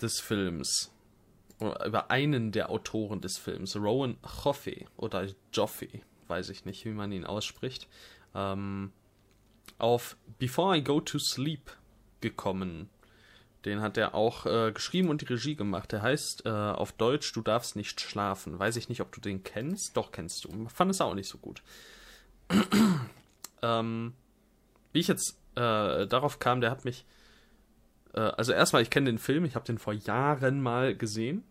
[0.00, 0.92] des Films.
[1.60, 5.88] Über einen der Autoren des Films, Rowan Joffe oder Joffe,
[6.28, 7.88] weiß ich nicht, wie man ihn ausspricht,
[8.34, 8.92] ähm,
[9.78, 11.70] auf Before I Go to Sleep
[12.20, 12.88] gekommen.
[13.64, 15.92] Den hat er auch äh, geschrieben und die Regie gemacht.
[15.92, 18.58] Der heißt äh, auf Deutsch Du darfst nicht schlafen.
[18.58, 19.96] Weiß ich nicht, ob du den kennst.
[19.96, 20.68] Doch, kennst du.
[20.68, 21.62] Fand es auch nicht so gut.
[23.62, 24.14] ähm,
[24.92, 27.04] wie ich jetzt äh, darauf kam, der hat mich.
[28.14, 31.44] Äh, also erstmal, ich kenne den Film, ich habe den vor Jahren mal gesehen.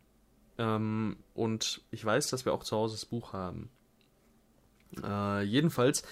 [0.59, 3.69] Ähm, und ich weiß, dass wir auch zu Hause das Buch haben.
[5.01, 6.03] Äh, jedenfalls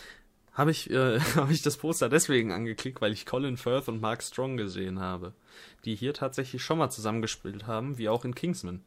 [0.53, 4.23] habe ich, äh, hab ich das Poster deswegen angeklickt, weil ich Colin Firth und Mark
[4.23, 5.33] Strong gesehen habe,
[5.83, 8.81] die hier tatsächlich schon mal zusammengespielt haben, wie auch in Kingsman.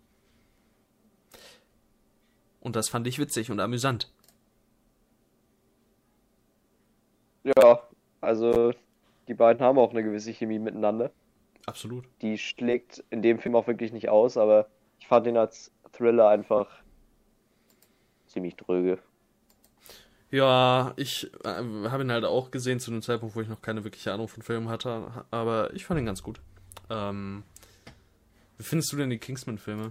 [2.60, 4.10] Und das fand ich witzig und amüsant.
[7.44, 7.82] Ja,
[8.22, 8.72] also,
[9.28, 11.10] die beiden haben auch eine gewisse Chemie miteinander.
[11.66, 12.04] Absolut.
[12.22, 14.68] Die schlägt in dem Film auch wirklich nicht aus, aber
[15.00, 16.68] ich fand ihn als Thriller einfach
[18.26, 18.98] ziemlich dröge.
[20.30, 23.82] Ja, ich äh, habe ihn halt auch gesehen zu einem Zeitpunkt, wo ich noch keine
[23.82, 26.40] wirkliche Ahnung von Filmen hatte, aber ich fand ihn ganz gut.
[26.88, 27.42] Ähm,
[28.58, 29.90] wie findest du denn die Kingsman-Filme?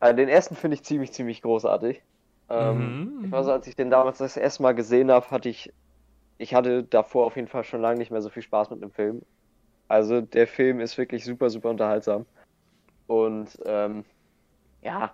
[0.00, 2.02] Also den ersten finde ich ziemlich, ziemlich großartig.
[2.48, 3.24] Ähm, mhm.
[3.24, 5.72] Ich weiß, als ich den damals das erste Mal gesehen habe, hatte ich,
[6.38, 8.90] ich hatte davor auf jeden Fall schon lange nicht mehr so viel Spaß mit dem
[8.90, 9.22] Film.
[9.92, 12.24] Also der Film ist wirklich super, super unterhaltsam.
[13.08, 14.06] Und ähm,
[14.80, 15.12] ja,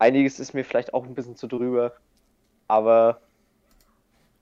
[0.00, 1.92] einiges ist mir vielleicht auch ein bisschen zu drüber.
[2.66, 3.20] Aber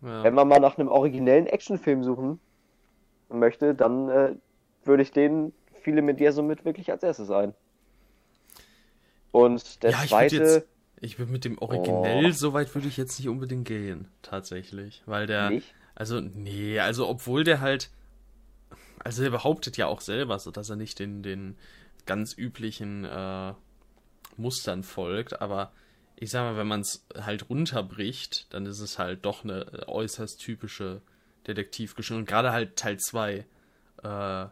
[0.00, 0.24] ja.
[0.24, 2.40] wenn man mal nach einem originellen Actionfilm suchen
[3.28, 4.34] möchte, dann äh,
[4.84, 7.52] würde ich den viele mit dir somit wirklich als erstes ein.
[9.30, 10.64] Und der ja, zweite.
[11.02, 12.30] Ich bin mit dem Originell, oh.
[12.30, 15.02] so weit würde ich jetzt nicht unbedingt gehen, tatsächlich.
[15.04, 15.50] Weil der.
[15.50, 15.74] Nicht?
[15.94, 17.90] Also, nee, also obwohl der halt.
[18.98, 21.56] Also er behauptet ja auch selber, so dass er nicht den, den
[22.06, 23.52] ganz üblichen äh,
[24.36, 25.72] Mustern folgt, aber
[26.16, 30.40] ich sag mal, wenn man es halt runterbricht, dann ist es halt doch eine äußerst
[30.40, 31.02] typische
[31.46, 32.18] Detektivgeschichte.
[32.18, 33.44] Und gerade halt Teil 2, äh,
[34.02, 34.48] der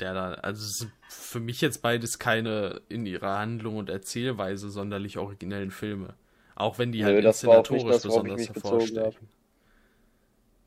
[0.00, 6.14] da, also für mich jetzt beides keine in ihrer Handlung und Erzählweise sonderlich originellen Filme.
[6.56, 9.28] Auch wenn die halt Nö, inszenatorisch das, besonders hervorstechen.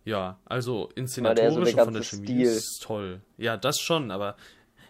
[0.05, 2.41] Ja, also inszenatorisch so von der Chemie Stil.
[2.43, 3.21] ist toll.
[3.37, 4.35] Ja, das schon, aber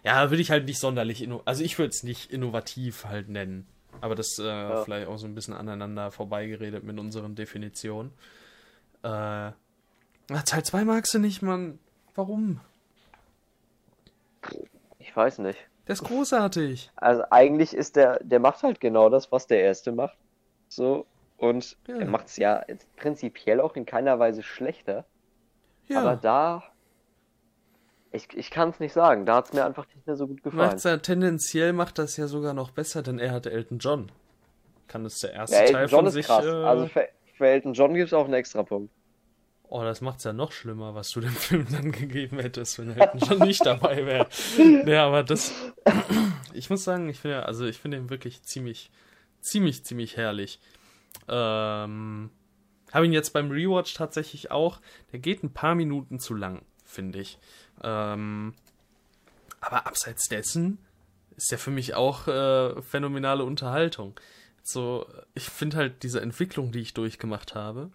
[0.04, 3.66] ja, würde ich halt nicht sonderlich, also ich würde es nicht innovativ halt nennen.
[4.02, 4.82] Aber das äh, ja.
[4.84, 8.12] vielleicht auch so ein bisschen aneinander vorbeigeredet mit unseren Definitionen.
[9.02, 9.52] Äh,
[10.44, 11.78] Teil 2 magst du nicht, Mann.
[12.14, 12.60] Warum?
[14.98, 15.58] Ich weiß nicht.
[15.86, 16.90] Der ist großartig.
[16.96, 20.16] Also eigentlich ist der, der macht halt genau das, was der erste macht.
[20.68, 21.96] So, und ja.
[21.96, 22.64] er macht es ja
[22.96, 25.04] prinzipiell auch in keiner Weise schlechter.
[25.88, 26.00] Ja.
[26.00, 26.64] Aber da,
[28.12, 30.42] ich, ich kann es nicht sagen, da hat es mir einfach nicht mehr so gut
[30.42, 30.70] gefallen.
[30.70, 34.10] Macht's ja, tendenziell macht das ja sogar noch besser, denn er hatte Elton John.
[34.88, 36.26] Kann es der erste ja, Teil John von ist sich...
[36.26, 36.44] Krass.
[36.44, 36.48] Äh...
[36.48, 38.92] Also für, für Elton John gibt es auch einen extra Punkt.
[39.68, 43.20] Oh, das macht's ja noch schlimmer, was du dem Film dann gegeben hättest, wenn Elton
[43.20, 44.28] John nicht dabei wäre.
[44.86, 45.52] Ja, aber das.
[46.54, 48.90] ich muss sagen, ich finde, also ich finde ihn wirklich ziemlich,
[49.40, 50.60] ziemlich, ziemlich herrlich.
[51.28, 52.30] Ähm,
[52.92, 54.80] habe ihn jetzt beim Rewatch tatsächlich auch.
[55.12, 57.38] Der geht ein paar Minuten zu lang, finde ich.
[57.82, 58.54] Ähm,
[59.60, 60.78] aber abseits dessen
[61.36, 64.18] ist der für mich auch äh, phänomenale Unterhaltung.
[64.62, 67.90] So, ich finde halt diese Entwicklung, die ich durchgemacht habe.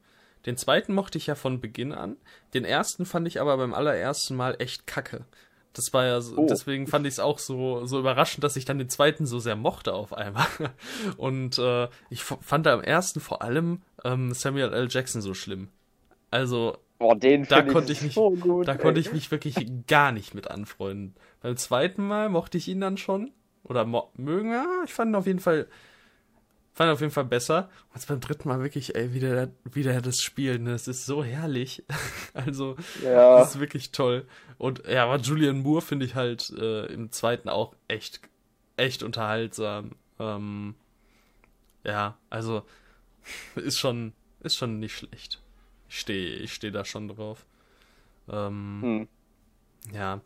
[0.46, 2.18] Den zweiten mochte ich ja von Beginn an.
[2.54, 5.26] Den ersten fand ich aber beim allerersten Mal echt kacke.
[5.74, 6.48] Das war ja, so, oh.
[6.50, 9.56] deswegen fand ich es auch so, so überraschend, dass ich dann den zweiten so sehr
[9.56, 10.48] mochte auf einmal.
[11.18, 14.88] Und äh, ich fand da am ersten vor allem ähm, Samuel L.
[14.90, 15.70] Jackson so schlimm.
[16.30, 18.78] Also, oh, den da konnte ich mich, so gut, da ey.
[18.78, 19.56] konnte ich mich wirklich
[19.88, 21.16] gar nicht mit anfreunden.
[21.42, 23.32] Beim zweiten Mal mochte ich ihn dann schon.
[23.64, 25.68] Oder mögen, ja, ich fand ihn auf jeden Fall
[26.74, 27.70] Fand auf jeden Fall besser.
[27.90, 30.72] Und jetzt beim dritten Mal wirklich, ey, wieder, wieder das Spiel, ne?
[30.72, 31.84] Das ist so herrlich.
[32.34, 33.40] also, ja.
[33.40, 34.26] das ist wirklich toll.
[34.58, 38.22] Und ja, aber Julian Moore finde ich halt äh, im zweiten auch echt,
[38.78, 39.92] echt unterhaltsam.
[40.18, 40.76] Ähm,
[41.84, 42.64] ja, also
[43.56, 45.42] ist schon, ist schon nicht schlecht.
[45.90, 47.46] Ich stehe, ich stehe da schon drauf.
[48.30, 49.08] Ähm, hm.
[49.94, 50.22] Ja.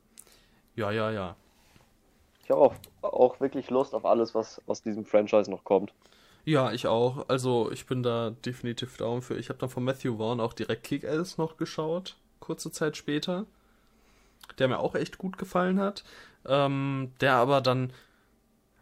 [0.75, 1.35] Ja, ja, ja.
[2.43, 5.93] Ich habe auch, auch wirklich Lust auf alles, was aus diesem Franchise noch kommt.
[6.45, 7.27] Ja, ich auch.
[7.27, 9.35] Also ich bin da definitiv down für.
[9.37, 13.45] Ich habe dann von Matthew Vaughn auch direkt Kick-Ass noch geschaut, kurze Zeit später.
[14.59, 16.03] Der mir auch echt gut gefallen hat.
[16.45, 17.91] Ähm, der aber dann,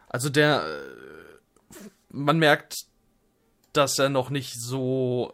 [0.08, 1.74] also der, äh,
[2.10, 2.84] man merkt,
[3.72, 5.32] dass er noch nicht so,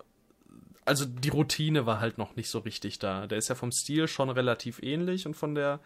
[0.85, 3.27] also die Routine war halt noch nicht so richtig da.
[3.27, 5.81] Der ist ja vom Stil schon relativ ähnlich und von der,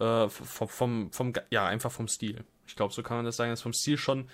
[0.00, 2.42] äh, vom, vom, vom, ja, einfach vom Stil.
[2.66, 4.28] Ich glaube, so kann man das sagen, ist vom Stil schon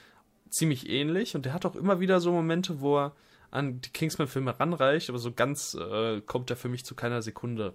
[0.54, 3.12] ziemlich ähnlich und der hat auch immer wieder so Momente, wo er
[3.50, 7.74] an die Kingsman-Filme ranreicht, aber so ganz äh, kommt er für mich zu keiner Sekunde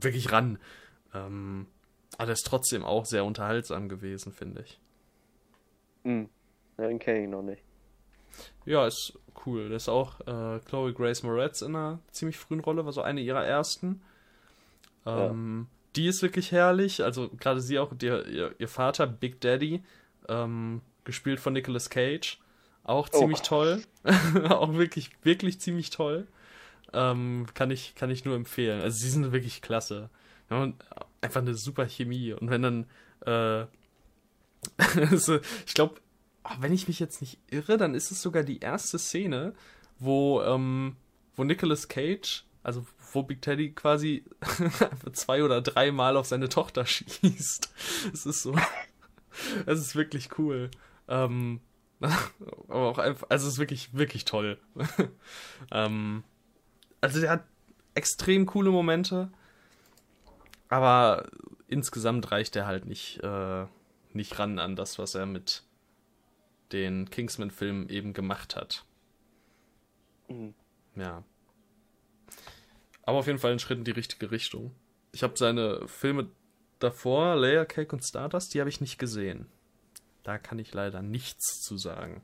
[0.00, 0.58] wirklich ran.
[1.14, 1.66] Ähm,
[2.16, 4.80] aber er ist trotzdem auch sehr unterhaltsam gewesen, finde ich.
[6.04, 6.28] Mhm.
[6.78, 7.62] Ja, den kenne ich noch nicht.
[8.64, 9.68] Ja, ist cool.
[9.68, 13.20] Das ist auch äh, Chloe Grace Moretz in einer ziemlich frühen Rolle, war so eine
[13.20, 14.02] ihrer ersten.
[15.06, 15.76] Ähm, ja.
[15.96, 17.04] Die ist wirklich herrlich.
[17.04, 19.82] Also gerade sie auch, die, ihr, ihr, Vater, Big Daddy,
[20.28, 22.38] ähm, gespielt von Nicolas Cage.
[22.82, 23.18] Auch oh.
[23.18, 23.46] ziemlich oh.
[23.46, 23.82] toll.
[24.48, 26.26] auch wirklich, wirklich ziemlich toll.
[26.92, 28.80] Ähm, kann, ich, kann ich nur empfehlen.
[28.80, 30.10] Also sie sind wirklich klasse.
[30.50, 30.72] Ja,
[31.20, 32.32] einfach eine super Chemie.
[32.32, 32.86] Und wenn dann,
[33.26, 33.66] äh,
[35.00, 35.96] also, ich glaube,
[36.44, 39.54] oh, wenn ich mich jetzt nicht irre, dann ist es sogar die erste Szene,
[39.98, 40.96] wo, ähm,
[41.36, 44.24] wo Nicolas Cage, also wo Big Teddy quasi
[45.12, 47.72] zwei oder dreimal auf seine Tochter schießt.
[48.12, 48.54] Es ist so.
[49.66, 50.70] Es ist wirklich cool.
[51.08, 51.60] Ähm,
[52.00, 54.58] aber auch einfach, also es ist wirklich, wirklich toll.
[55.70, 56.24] ähm,
[57.00, 57.44] also der hat
[57.94, 59.30] extrem coole Momente,
[60.68, 61.30] aber
[61.68, 63.66] insgesamt reicht er halt nicht, äh,
[64.12, 65.62] nicht ran an das, was er mit
[66.72, 68.84] den Kingsman-Filmen eben gemacht hat.
[70.28, 70.54] Mhm.
[70.96, 71.22] Ja.
[73.02, 74.74] Aber auf jeden Fall ein Schritt in die richtige Richtung.
[75.12, 76.30] Ich habe seine Filme
[76.78, 79.46] davor, Layer Cake und Stardust, die habe ich nicht gesehen.
[80.24, 82.22] Da kann ich leider nichts zu sagen.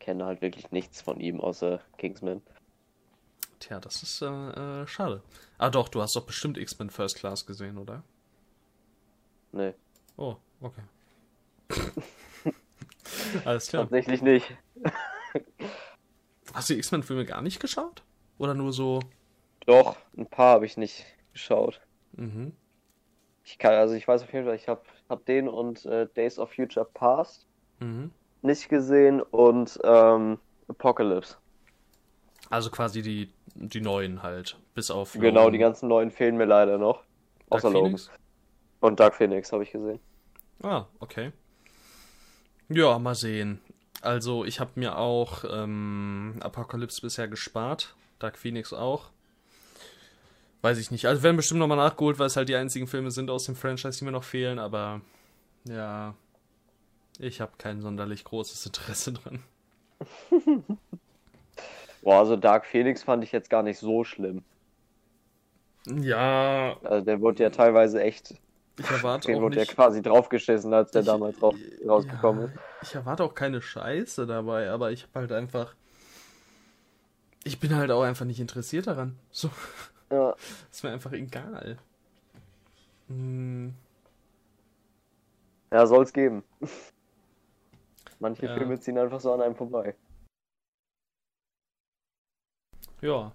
[0.00, 2.42] Kenne halt wirklich nichts von ihm außer Kingsman.
[3.60, 5.22] Tja, das ist äh, äh, schade.
[5.58, 8.02] Ah doch, du hast doch bestimmt X-Men First Class gesehen, oder?
[9.52, 9.74] Nee.
[10.16, 10.82] Oh, okay.
[13.44, 13.82] Alles klar.
[13.84, 14.56] Tatsächlich nicht.
[16.54, 18.02] Hast du die X-Men-Filme gar nicht geschaut?
[18.38, 19.00] Oder nur so?
[19.66, 21.80] Doch, ein paar habe ich nicht geschaut.
[22.12, 22.54] Mhm.
[23.44, 26.38] Ich kann, also ich weiß auf jeden Fall, ich habe hab den und äh, Days
[26.38, 27.46] of Future Past
[27.80, 28.10] mhm.
[28.42, 30.38] nicht gesehen und ähm,
[30.68, 31.36] Apocalypse.
[32.50, 35.14] Also quasi die, die neuen halt, bis auf.
[35.14, 35.34] Logan.
[35.34, 37.02] Genau, die ganzen neuen fehlen mir leider noch.
[37.48, 38.00] Dark außer Logan.
[38.80, 39.98] Und Dark Phoenix habe ich gesehen.
[40.62, 41.32] Ah, okay.
[42.68, 43.60] Ja, mal sehen.
[44.02, 47.96] Also ich habe mir auch ähm, Apocalypse bisher gespart.
[48.18, 49.10] Dark Phoenix auch.
[50.66, 51.06] Weiß ich nicht.
[51.06, 54.00] Also werden bestimmt nochmal nachgeholt, weil es halt die einzigen Filme sind aus dem Franchise,
[54.00, 55.00] die mir noch fehlen, aber
[55.62, 56.16] ja,
[57.20, 59.44] ich habe kein sonderlich großes Interesse dran.
[62.02, 64.42] Boah, also Dark Phoenix fand ich jetzt gar nicht so schlimm.
[65.86, 66.76] Ja.
[66.82, 68.34] Also der wurde ja teilweise echt
[68.76, 69.68] Ich erwarte Den auch wurde nicht.
[69.68, 71.54] ja quasi draufgeschissen, als der ich, damals raus,
[71.86, 72.58] rausgekommen ja, ist.
[72.82, 75.76] Ich erwarte auch keine Scheiße dabei, aber ich habe halt einfach.
[77.44, 79.14] Ich bin halt auch einfach nicht interessiert daran.
[79.30, 79.48] So.
[80.10, 80.34] Ja.
[80.70, 81.78] Ist mir einfach egal.
[83.08, 83.74] Hm,
[85.72, 86.42] Ja, soll's geben.
[88.20, 88.54] Manche Ja.
[88.54, 89.94] Filme ziehen einfach so an einem vorbei.
[93.00, 93.32] ja.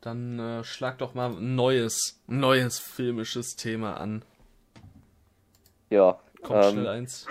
[0.00, 4.22] Dann äh, schlag doch mal ein neues, neues filmisches Thema an.
[5.88, 6.20] Ja.
[6.42, 7.26] Kommt ähm, schnell eins.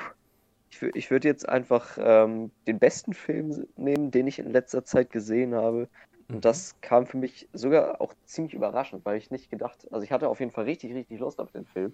[0.72, 5.12] Ich, ich würde jetzt einfach ähm, den besten Film nehmen, den ich in letzter Zeit
[5.12, 5.88] gesehen habe.
[6.28, 6.36] Mhm.
[6.36, 10.12] Und das kam für mich sogar auch ziemlich überraschend, weil ich nicht gedacht, also ich
[10.12, 11.94] hatte auf jeden Fall richtig, richtig Lust auf den Film.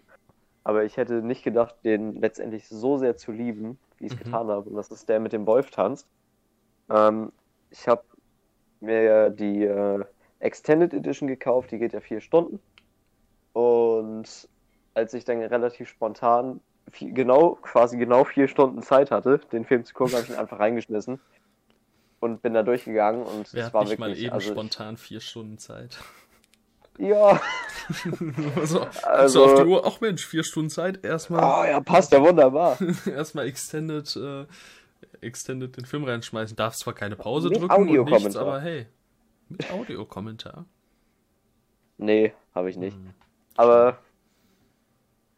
[0.64, 4.24] Aber ich hätte nicht gedacht, den letztendlich so sehr zu lieben, wie ich es Mhm.
[4.24, 4.70] getan habe.
[4.70, 6.08] Und das ist der mit dem Wolf tanzt.
[6.90, 7.32] Ähm,
[7.70, 8.04] ich habe
[8.82, 10.06] mir ja die äh,
[10.40, 12.60] Extended Edition gekauft, die geht ja vier Stunden.
[13.54, 14.50] Und
[14.94, 16.62] als ich dann relativ spontan
[16.92, 20.36] viel, genau, quasi genau vier Stunden Zeit hatte, den Film zu gucken, habe ich ihn
[20.36, 21.20] einfach reingeschmissen
[22.20, 25.20] und bin da durchgegangen und Wer es war nicht mal wirklich, eben also spontan vier
[25.20, 26.00] Stunden Zeit?
[26.98, 27.40] ja,
[28.64, 32.12] so, Also- also, auf die Uhr, ach Mensch, vier Stunden Zeit, erstmal oh ja, passt
[32.12, 32.78] ja wunderbar.
[33.06, 34.46] erstmal Extended, äh,
[35.22, 36.56] Extended den Film reinschmeißen.
[36.56, 38.88] Darf zwar keine Pause Mit drücken und nichts, aber hey,
[39.48, 40.66] mit Audiokommentar.
[41.98, 42.96] Nee, habe ich nicht.
[42.96, 43.14] Hm.
[43.56, 43.98] Aber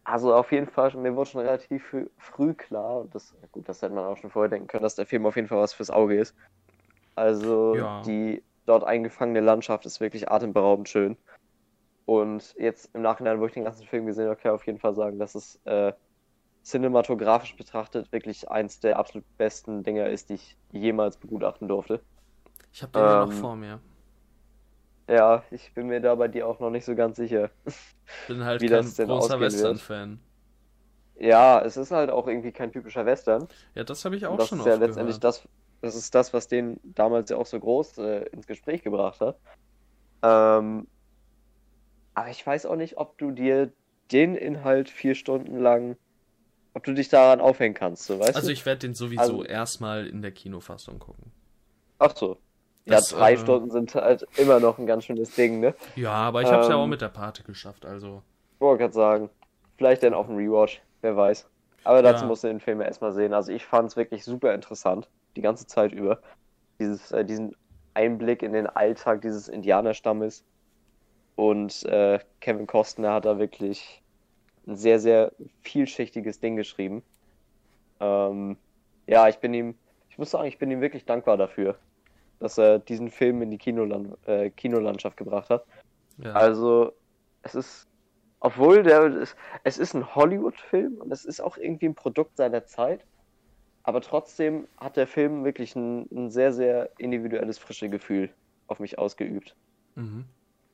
[0.03, 3.81] also auf jeden Fall, mir wurde schon relativ früh, früh klar, und das, gut, das
[3.81, 5.91] hätte man auch schon vorher denken können, dass der Film auf jeden Fall was fürs
[5.91, 6.35] Auge ist.
[7.15, 8.01] Also Ja.
[8.05, 11.17] die dort eingefangene Landschaft ist wirklich atemberaubend schön.
[12.05, 14.79] Und jetzt im Nachhinein, wo ich den ganzen Film gesehen habe, kann ich auf jeden
[14.79, 15.93] Fall sagen, dass es äh,
[16.65, 22.03] cinematografisch betrachtet wirklich eins der absolut besten Dinger ist, die ich jemals begutachten durfte.
[22.73, 23.79] Ich habe den ja noch Ähm, vor mir.
[25.09, 27.51] Ja, ich bin mir da bei dir auch noch nicht so ganz sicher.
[28.27, 29.39] Bin halt wie kein das denn großer.
[29.39, 30.19] Western-Fan.
[31.15, 33.47] Ja, es ist halt auch irgendwie kein typischer Western.
[33.75, 35.23] Ja, das habe ich auch das schon ist ja letztendlich gehört.
[35.23, 35.47] das,
[35.81, 39.39] das ist das, was den damals ja auch so groß äh, ins Gespräch gebracht hat.
[40.23, 40.87] Ähm,
[42.13, 43.71] aber ich weiß auch nicht, ob du dir
[44.11, 45.95] den Inhalt vier Stunden lang,
[46.73, 48.53] ob du dich daran aufhängen kannst, so weißt Also du?
[48.53, 51.31] ich werde den sowieso Also- erstmal in der Kinofassung gucken.
[51.99, 52.37] Ach so.
[52.85, 55.75] Ja, Das, drei äh, Stunden sind halt immer noch ein ganz schönes Ding, ne?
[55.95, 58.23] Ja, aber ich habe es ja auch Ähm, mit der Pate geschafft, also.
[58.55, 59.29] Ich wollte gerade sagen,
[59.77, 61.47] vielleicht dann auf dem Rewatch, wer weiß.
[61.83, 62.27] Aber dazu Ja.
[62.27, 63.33] musst du den Film ja erstmal sehen.
[63.33, 66.21] Also ich fand es wirklich super interessant, die ganze Zeit über.
[66.79, 67.55] Dieses, äh, diesen
[67.93, 70.43] Einblick in den Alltag dieses Indianerstammes.
[71.35, 74.01] Und äh, Kevin Costner hat da wirklich
[74.67, 75.31] ein sehr, sehr
[75.63, 77.03] vielschichtiges Ding geschrieben.
[77.99, 78.57] Ähm,
[79.07, 79.75] ja, ich bin ihm,
[80.09, 81.77] ich muss sagen, ich bin ihm wirklich dankbar dafür,
[82.39, 85.65] dass er diesen Film in die Kinoland, äh, Kinolandschaft gebracht hat.
[86.17, 86.33] Ja.
[86.33, 86.93] Also,
[87.43, 87.87] es ist,
[88.39, 92.65] obwohl der, es, es ist ein Hollywood-Film und es ist auch irgendwie ein Produkt seiner
[92.65, 93.03] Zeit,
[93.83, 98.33] aber trotzdem hat der Film wirklich ein, ein sehr, sehr individuelles, frische Gefühl
[98.67, 99.55] auf mich ausgeübt.
[99.95, 100.25] Mhm.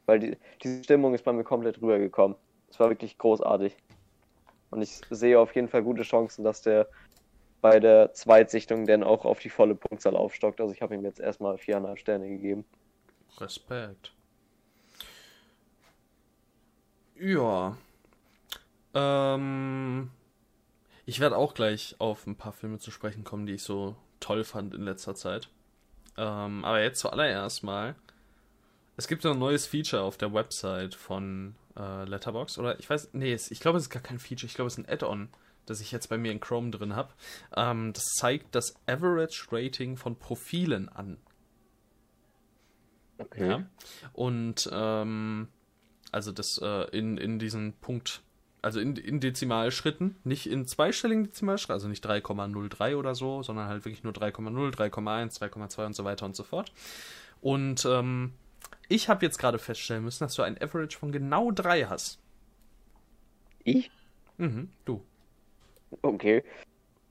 [0.06, 2.38] Weil die, diese Stimmung ist bei mir komplett rübergekommen.
[2.70, 3.76] Es war wirklich großartig.
[4.70, 6.88] Und ich sehe auf jeden Fall gute Chancen, dass der
[7.62, 10.62] bei der Zweitsichtung dann auch auf die volle Punktzahl aufstockt.
[10.62, 12.65] Also ich habe ihm jetzt erstmal viereinhalb Sterne gegeben.
[13.39, 14.13] Respekt.
[17.15, 17.76] Ja.
[18.93, 20.12] Ähm,
[21.08, 24.43] ich werde auch gleich auf ein paar Filme zu sprechen kommen, die ich so toll
[24.43, 25.50] fand in letzter Zeit.
[26.17, 27.96] Ähm, aber jetzt zuallererst mal.
[28.98, 33.32] Es gibt ein neues Feature auf der Website von äh, Letterbox oder ich weiß, nee,
[33.32, 35.30] es, ich glaube, es ist gar kein Feature, ich glaube, es ist ein Add-on,
[35.65, 37.13] das ich jetzt bei mir in Chrome drin habe.
[37.56, 41.17] Ähm, das zeigt das Average Rating von Profilen an.
[43.17, 43.48] Okay.
[43.48, 43.65] Ja.
[44.12, 45.48] Und ähm,
[46.12, 48.24] also das äh, in, in diesen Punkt,
[48.62, 53.86] also in, in Dezimalschritten, nicht in zweistelligen Dezimalschritten, also nicht 3,03 oder so, sondern halt
[53.86, 56.72] wirklich nur 3,0, 3,1, 3,2 und so weiter und so fort.
[57.41, 58.34] Und ähm,
[58.89, 62.20] ich habe jetzt gerade feststellen müssen, dass du ein Average von genau 3 hast.
[63.63, 63.91] Ich?
[64.38, 65.04] Mhm, du.
[66.02, 66.43] Okay.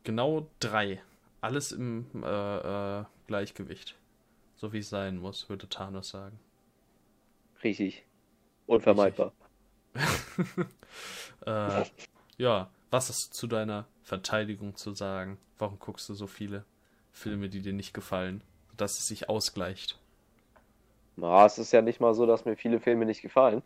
[0.04, 1.02] Genau 3.
[1.40, 3.94] Alles im äh, äh, Gleichgewicht.
[4.56, 6.38] So wie es sein muss, würde Thanos sagen.
[7.62, 8.04] Richtig.
[8.66, 9.32] Unvermeidbar.
[11.46, 11.84] Äh,
[12.38, 15.38] ja, was hast du zu deiner Verteidigung zu sagen?
[15.58, 16.64] Warum guckst du so viele
[17.12, 18.42] Filme, die dir nicht gefallen,
[18.76, 19.98] dass es sich ausgleicht?
[21.16, 23.62] Na, es ist ja nicht mal so, dass mir viele Filme nicht gefallen.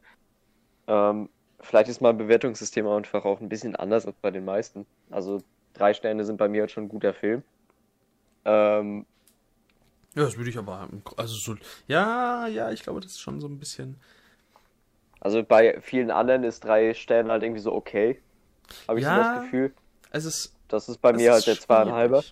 [0.89, 4.87] Ähm, vielleicht ist mein Bewertungssystem einfach auch ein bisschen anders als bei den meisten.
[5.11, 5.43] Also
[5.75, 7.45] drei Sterne sind bei mir halt schon ein guter Film.
[8.45, 9.07] Ähm,
[10.15, 11.57] Ja, das würde ich aber, also so,
[11.87, 13.97] ja, ja, ich glaube, das ist schon so ein bisschen,
[15.21, 18.21] Also bei vielen anderen ist drei Sterne halt irgendwie so okay.
[18.89, 19.75] Habe ich ja, so das Gefühl.
[20.11, 20.55] Es ist.
[20.69, 22.23] Das ist bei mir halt der zweieinhalber.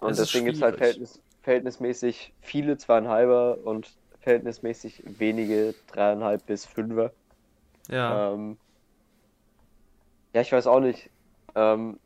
[0.00, 7.12] Und deswegen gibt es halt verhältnis, verhältnismäßig viele zweieinhalber und verhältnismäßig wenige dreieinhalb bis fünfer.
[7.88, 8.32] Ja.
[8.32, 8.56] Ähm,
[10.32, 11.10] ja, ich weiß auch nicht.
[11.54, 12.00] Ähm,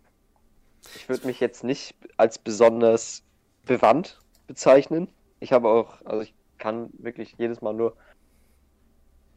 [0.94, 3.22] ich würde mich jetzt nicht als besonders
[3.64, 5.08] bewandt bezeichnen.
[5.40, 7.96] Ich habe auch, also ich kann wirklich jedes Mal nur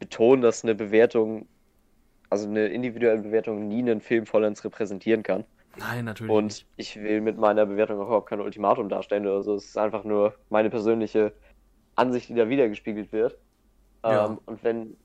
[0.00, 1.46] betonen, dass eine Bewertung,
[2.28, 5.44] also eine individuelle Bewertung nie einen Film vollends repräsentieren kann.
[5.76, 6.32] Nein, natürlich.
[6.32, 6.66] Und nicht.
[6.76, 9.54] ich will mit meiner Bewertung auch überhaupt kein Ultimatum darstellen oder so.
[9.54, 11.32] Es ist einfach nur meine persönliche
[11.94, 13.38] Ansicht, die da wiedergespiegelt wird.
[14.04, 14.26] Ja.
[14.26, 14.96] Ähm, und wenn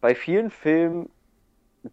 [0.00, 1.10] bei vielen Filmen,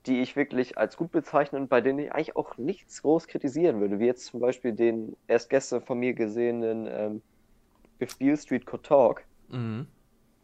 [0.05, 3.79] die ich wirklich als gut bezeichne und bei denen ich eigentlich auch nichts groß kritisieren
[3.79, 7.21] würde, wie jetzt zum Beispiel den erst gestern von mir gesehenen ähm,
[8.01, 9.23] If Beale Street Could Talk.
[9.49, 9.87] Mhm.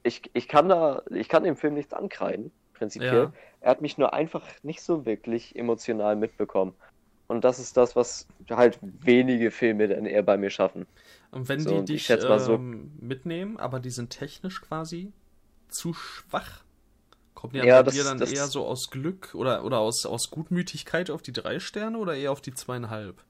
[0.03, 3.23] Ich, ich kann da, ich kann dem Film nichts ankreiden, prinzipiell.
[3.23, 3.33] Ja.
[3.61, 6.73] Er hat mich nur einfach nicht so wirklich emotional mitbekommen.
[7.27, 10.85] Und das ist das, was halt wenige Filme dann eher bei mir schaffen.
[11.31, 15.11] Und wenn so, die dich ähm, so, mitnehmen, aber die sind technisch quasi
[15.69, 16.63] zu schwach,
[17.33, 20.05] kommen die ja, bei das, dir dann das, eher so aus Glück oder, oder aus,
[20.05, 23.23] aus Gutmütigkeit auf die drei Sterne oder eher auf die zweieinhalb?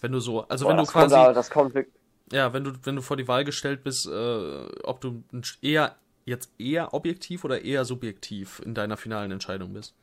[0.00, 1.14] Wenn du so, also boah, wenn du quasi.
[1.14, 1.95] Da, das kommt wirklich,
[2.32, 5.22] ja, wenn du, wenn du vor die Wahl gestellt bist, äh, ob du
[5.62, 9.94] eher jetzt eher objektiv oder eher subjektiv in deiner finalen Entscheidung bist.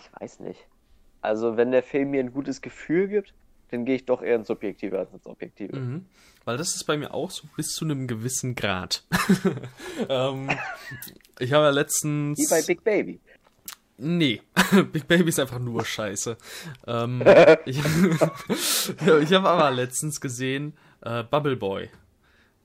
[0.00, 0.66] Ich weiß nicht.
[1.20, 3.34] Also wenn der Film mir ein gutes Gefühl gibt,
[3.70, 5.76] dann gehe ich doch eher ins Subjektive als ins Objektive.
[5.76, 6.06] Mhm.
[6.44, 9.04] Weil das ist bei mir auch so bis zu einem gewissen Grad.
[10.08, 10.48] ähm,
[11.40, 12.38] ich habe ja letztens.
[12.38, 13.20] Wie bei Big Baby.
[13.98, 14.42] Nee,
[14.92, 16.36] Big Baby ist einfach nur scheiße.
[16.86, 17.22] Ähm,
[17.64, 21.88] ich ich habe aber letztens gesehen äh, Bubble Boy.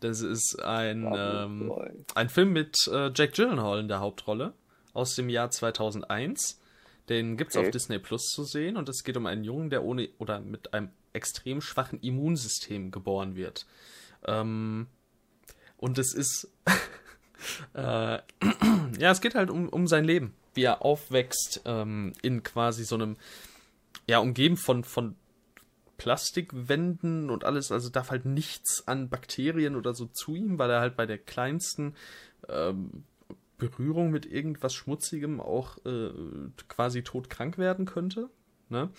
[0.02, 1.72] Das ist ein, ähm,
[2.16, 4.54] ein Film mit äh, Jack Gyllenhaal in der Hauptrolle
[4.94, 6.60] aus dem Jahr 2001.
[7.08, 7.68] Den gibt's okay.
[7.68, 10.74] auf Disney Plus zu sehen und es geht um einen Jungen, der ohne oder mit
[10.74, 13.68] einem extrem schwachen Immunsystem geboren wird.
[14.26, 14.88] Ähm,
[15.78, 16.52] und es ist
[17.74, 18.20] äh,
[18.98, 22.96] ja, es geht halt um, um sein Leben wie er aufwächst, ähm, in quasi so
[22.96, 23.18] einem,
[24.08, 25.16] ja, umgeben von, von
[25.98, 30.80] Plastikwänden und alles, also darf halt nichts an Bakterien oder so zu ihm, weil er
[30.80, 31.94] halt bei der kleinsten
[32.50, 33.04] ähm,
[33.58, 36.10] Berührung mit irgendwas Schmutzigem auch äh,
[36.68, 38.30] quasi todkrank werden könnte.
[38.70, 38.90] Ne?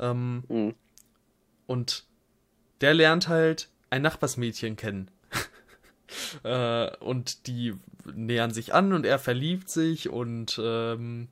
[0.00, 0.74] Ähm, mhm.
[1.68, 2.04] Und
[2.80, 5.10] der lernt halt ein Nachbarsmädchen kennen.
[6.42, 7.74] Äh, und die
[8.14, 11.28] nähern sich an und er verliebt sich und ähm,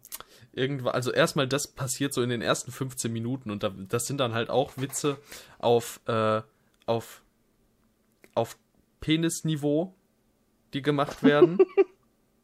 [0.52, 4.18] irgendwann, also erstmal das passiert so in den ersten 15 Minuten und da, das sind
[4.18, 5.18] dann halt auch Witze
[5.58, 6.42] auf, äh,
[6.86, 7.22] auf,
[8.34, 8.58] auf
[9.00, 9.94] Penisniveau,
[10.74, 11.58] die gemacht werden.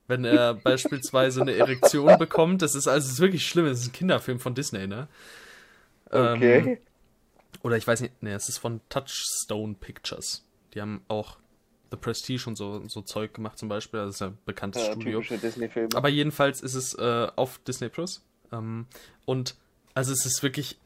[0.06, 2.62] wenn er beispielsweise eine Erektion bekommt.
[2.62, 3.66] Das ist also das ist wirklich schlimm.
[3.66, 5.08] Das ist ein Kinderfilm von Disney, ne?
[6.10, 6.58] Okay.
[6.58, 6.78] Ähm,
[7.62, 10.44] oder ich weiß nicht, ne, es ist von Touchstone Pictures.
[10.74, 11.38] Die haben auch
[11.94, 14.00] The Prestige und so, so Zeug gemacht zum Beispiel.
[14.00, 15.22] Das ist ja ein bekanntes ja, Studio.
[15.94, 18.22] Aber jedenfalls ist es äh, auf Disney Plus.
[18.52, 18.86] Ähm,
[19.24, 19.56] und
[19.94, 20.78] also es ist wirklich.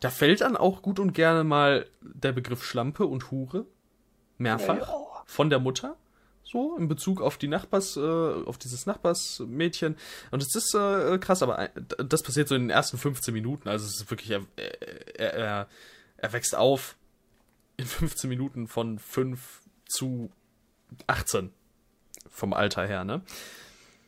[0.00, 3.66] Da fällt dann auch gut und gerne mal der Begriff Schlampe und Hure.
[4.38, 4.78] Mehrfach.
[4.78, 5.22] Ja, ja.
[5.26, 5.96] Von der Mutter.
[6.44, 9.96] So, in Bezug auf die Nachbars, äh, auf dieses Nachbarsmädchen.
[10.32, 13.68] Und es ist äh, krass, aber das passiert so in den ersten 15 Minuten.
[13.68, 15.68] Also es ist wirklich, er, er, er,
[16.16, 16.96] er wächst auf
[17.76, 19.61] in 15 Minuten von fünf
[19.92, 20.30] zu
[21.06, 21.50] 18
[22.28, 23.22] vom Alter her, ne?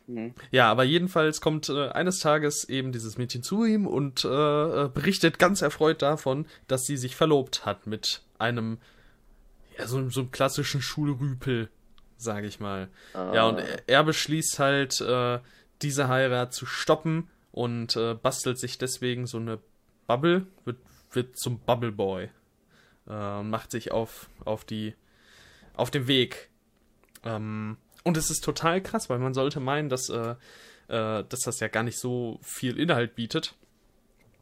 [0.07, 0.33] Mhm.
[0.51, 4.89] Ja, aber jedenfalls kommt äh, eines Tages eben dieses Mädchen zu ihm und äh, äh,
[4.89, 8.77] berichtet ganz erfreut davon, dass sie sich verlobt hat mit einem,
[9.77, 11.69] ja, so, so einem klassischen Schulrüpel,
[12.17, 12.89] sage ich mal.
[13.13, 13.33] Ah.
[13.33, 15.39] Ja, und er, er beschließt halt, äh,
[15.81, 19.59] diese Heirat zu stoppen und äh, bastelt sich deswegen so eine
[20.07, 20.77] Bubble, wird,
[21.11, 22.29] wird zum Bubble Boy
[23.07, 24.93] äh, und macht sich auf, auf die
[25.77, 26.49] auf dem Weg.
[27.23, 30.35] Ähm, und es ist total krass, weil man sollte meinen, dass, äh,
[30.87, 33.55] äh, dass das ja gar nicht so viel Inhalt bietet.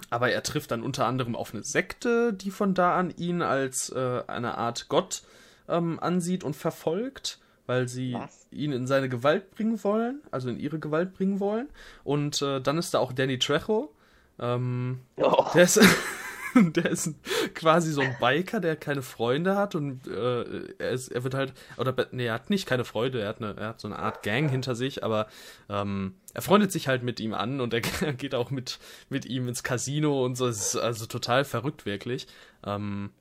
[0.10, 3.90] Aber er trifft dann unter anderem auf eine Sekte, die von da an ihn als
[3.90, 5.24] äh, eine Art Gott
[5.70, 8.48] ähm, ansieht und verfolgt, weil sie Was?
[8.52, 11.70] ihn in seine Gewalt bringen wollen, also in ihre Gewalt bringen wollen.
[12.04, 13.94] Und äh, dann ist da auch Danny Trejo.
[14.40, 15.46] Ähm, oh.
[15.54, 15.80] Der ist.
[16.76, 17.14] der ist
[17.54, 21.54] quasi so ein Biker, der keine Freunde hat und äh, er, ist, er wird halt,
[21.78, 24.24] oder nee, er hat nicht keine Freunde, er hat, eine, er hat so eine Art
[24.24, 25.28] Gang hinter sich, aber
[25.70, 27.82] ähm, er freundet sich halt mit ihm an und er
[28.14, 28.80] geht auch mit,
[29.10, 30.48] mit ihm ins Casino und so.
[30.48, 32.28] Es ist also total verrückt, wirklich.
[32.66, 33.12] Ähm,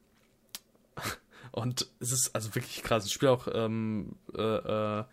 [1.53, 3.07] und es ist also wirklich krass.
[3.07, 5.05] Ich spiele auch ähm, äh, äh,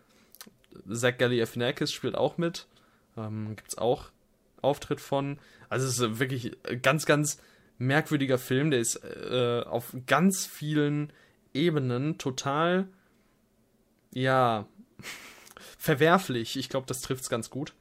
[0.92, 2.66] Zach Galifianakis spielt auch mit.
[3.16, 4.10] Ähm, gibt's auch
[4.62, 5.38] Auftritt von.
[5.68, 7.38] Also es ist wirklich ganz, ganz
[7.80, 8.70] merkwürdiger Film.
[8.70, 11.12] Der ist äh, auf ganz vielen
[11.52, 12.86] Ebenen total,
[14.12, 14.66] ja,
[15.78, 16.56] verwerflich.
[16.56, 17.74] Ich glaube, das trifft's ganz gut.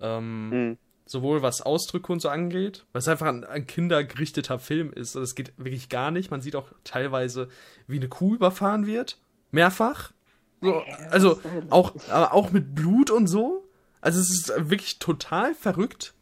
[0.00, 0.78] Ähm, mhm.
[1.06, 5.14] Sowohl was Ausdrücke und so angeht, weil es einfach ein, ein kindergerichteter Film ist.
[5.14, 6.30] Das geht wirklich gar nicht.
[6.30, 7.48] Man sieht auch teilweise,
[7.86, 9.18] wie eine Kuh überfahren wird.
[9.50, 10.12] Mehrfach.
[10.60, 13.64] So, also auch, aber auch mit Blut und so.
[14.00, 16.14] Also es ist wirklich total verrückt.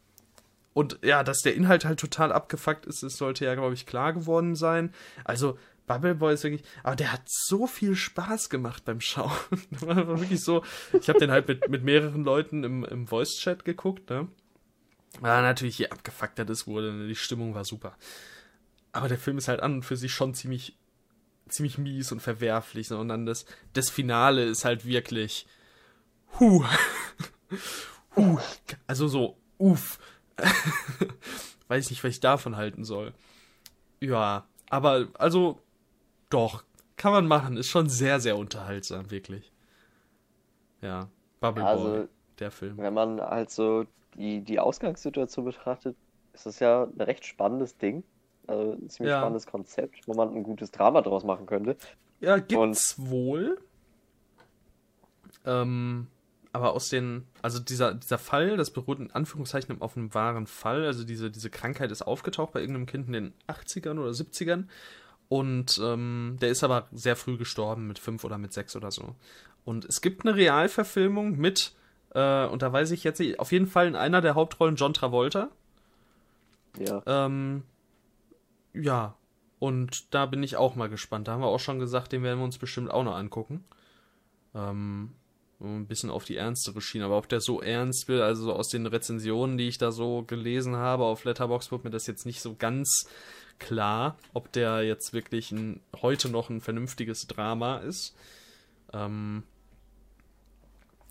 [0.77, 4.13] Und ja, dass der Inhalt halt total abgefuckt ist, das sollte ja, glaube ich, klar
[4.13, 4.93] geworden sein.
[5.23, 5.57] Also,
[5.87, 9.31] Bubble Boy ist wirklich, aber der hat so viel Spaß gemacht beim Schauen.
[9.71, 10.63] war wirklich so,
[10.93, 14.27] ich habe den halt mit, mit mehreren Leuten im, im Voice-Chat geguckt, ne?
[15.23, 17.07] Ja, natürlich, je abgefuckter das wurde, ne?
[17.07, 17.97] die Stimmung war super.
[18.91, 20.77] Aber der Film ist halt an und für sich schon ziemlich,
[21.49, 22.99] ziemlich mies und verwerflich, ne?
[22.99, 25.47] Und dann das, das Finale ist halt wirklich,
[26.39, 26.63] huh,
[28.15, 28.37] huh,
[28.85, 29.97] also so, uff
[31.67, 33.13] Weiß nicht, was ich davon halten soll.
[33.99, 35.59] Ja, aber also
[36.29, 36.63] doch,
[36.95, 37.57] kann man machen.
[37.57, 39.51] Ist schon sehr, sehr unterhaltsam, wirklich.
[40.81, 41.09] Ja,
[41.39, 42.07] Bubble ja, also, Boy,
[42.39, 42.77] der Film.
[42.77, 43.85] Wenn man halt so
[44.15, 45.95] die, die Ausgangssituation betrachtet,
[46.33, 48.03] ist das ja ein recht spannendes Ding.
[48.47, 49.19] Also ein ziemlich ja.
[49.19, 51.75] spannendes Konzept, wo man ein gutes Drama draus machen könnte.
[52.19, 53.57] Ja, gibt's Und, wohl.
[55.45, 56.07] Ähm,
[56.57, 60.85] aber aus den, also dieser, dieser Fall, das beruht in Anführungszeichen auf einem wahren Fall,
[60.85, 64.65] also diese, diese Krankheit ist aufgetaucht bei irgendeinem Kind in den 80ern oder 70ern
[65.29, 69.15] und ähm, der ist aber sehr früh gestorben, mit fünf oder mit sechs oder so.
[69.65, 71.73] Und es gibt eine Realverfilmung mit,
[72.15, 74.95] äh, und da weiß ich jetzt nicht, auf jeden Fall in einer der Hauptrollen John
[74.95, 75.49] Travolta.
[76.79, 77.03] Ja.
[77.05, 77.63] Ähm,
[78.73, 79.15] ja,
[79.59, 81.27] und da bin ich auch mal gespannt.
[81.27, 83.63] Da haben wir auch schon gesagt, den werden wir uns bestimmt auch noch angucken.
[84.55, 85.11] Ähm,
[85.59, 87.05] ein bisschen auf die ernstere Schiene.
[87.05, 90.75] Aber ob der so ernst will, also aus den Rezensionen, die ich da so gelesen
[90.75, 93.07] habe auf Letterboxd, wird mir das jetzt nicht so ganz
[93.59, 98.15] klar, ob der jetzt wirklich ein, heute noch ein vernünftiges Drama ist.
[98.93, 99.43] Ähm,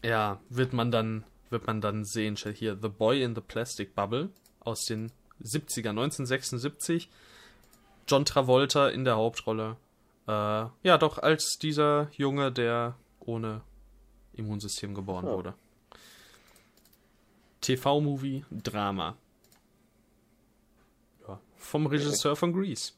[0.05, 2.37] ja, wird man dann, wird man dann sehen.
[2.37, 4.31] Hier, The Boy in the Plastic Bubble
[4.61, 5.11] aus den
[5.43, 7.11] 70er, 1976.
[8.09, 9.77] John Travolta in der Hauptrolle.
[10.29, 13.63] Äh, ja, doch als dieser Junge, der ohne
[14.37, 15.33] Immunsystem geboren ja.
[15.33, 15.55] wurde.
[17.61, 19.17] TV-Movie, Drama.
[21.27, 22.39] Ja, vom Regisseur okay.
[22.39, 22.93] von Grease.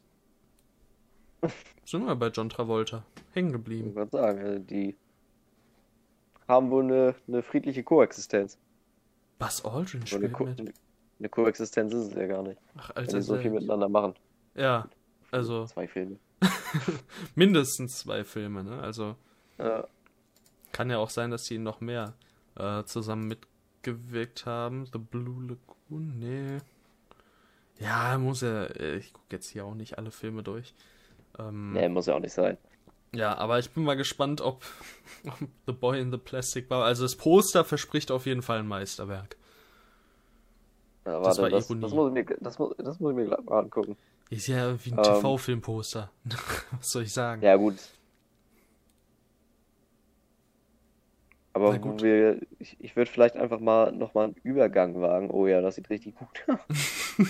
[1.84, 3.02] Sind wir bei John Travolta.
[3.32, 3.90] Hängen geblieben.
[3.90, 4.96] Ich würde sagen, also die
[6.48, 8.58] haben wohl eine, eine friedliche Koexistenz.
[9.38, 10.74] Buzz Aldrin spielt eine, Ko mit.
[11.18, 12.60] Eine Koexistenz ist es ja gar nicht.
[12.76, 13.12] Ach, Alter.
[13.12, 14.14] Wenn die so viel miteinander machen.
[14.54, 14.88] Ja,
[15.30, 15.66] also.
[15.66, 16.18] Zwei Filme.
[17.34, 18.80] mindestens zwei Filme, ne?
[18.80, 19.16] Also.
[19.58, 19.86] Ja.
[20.72, 22.14] Kann ja auch sein, dass die noch mehr
[22.56, 24.86] äh, zusammen mitgewirkt haben.
[24.86, 26.58] The Blue Lagoon, nee.
[27.78, 28.78] Ja, muss er.
[28.80, 30.74] Äh, ich gucke jetzt hier auch nicht alle Filme durch.
[31.38, 32.58] Ähm, nee, muss ja auch nicht sein.
[33.14, 34.62] Ja, aber ich bin mal gespannt, ob,
[35.26, 36.84] ob The Boy in the Plastic war.
[36.84, 39.36] Also das Poster verspricht auf jeden Fall ein Meisterwerk.
[41.06, 41.82] Ja, warte, das war das, Ironie.
[41.82, 43.96] Das muss, ich mir, das, muss, das muss ich mir gleich mal angucken.
[44.30, 46.10] Ist ja wie ein ähm, TV-Filmposter.
[46.72, 47.40] Was soll ich sagen?
[47.40, 47.76] Ja, gut.
[51.58, 55.28] Aber wir, ich, ich würde vielleicht einfach mal nochmal einen Übergang wagen.
[55.30, 56.60] Oh ja, das sieht richtig gut aus.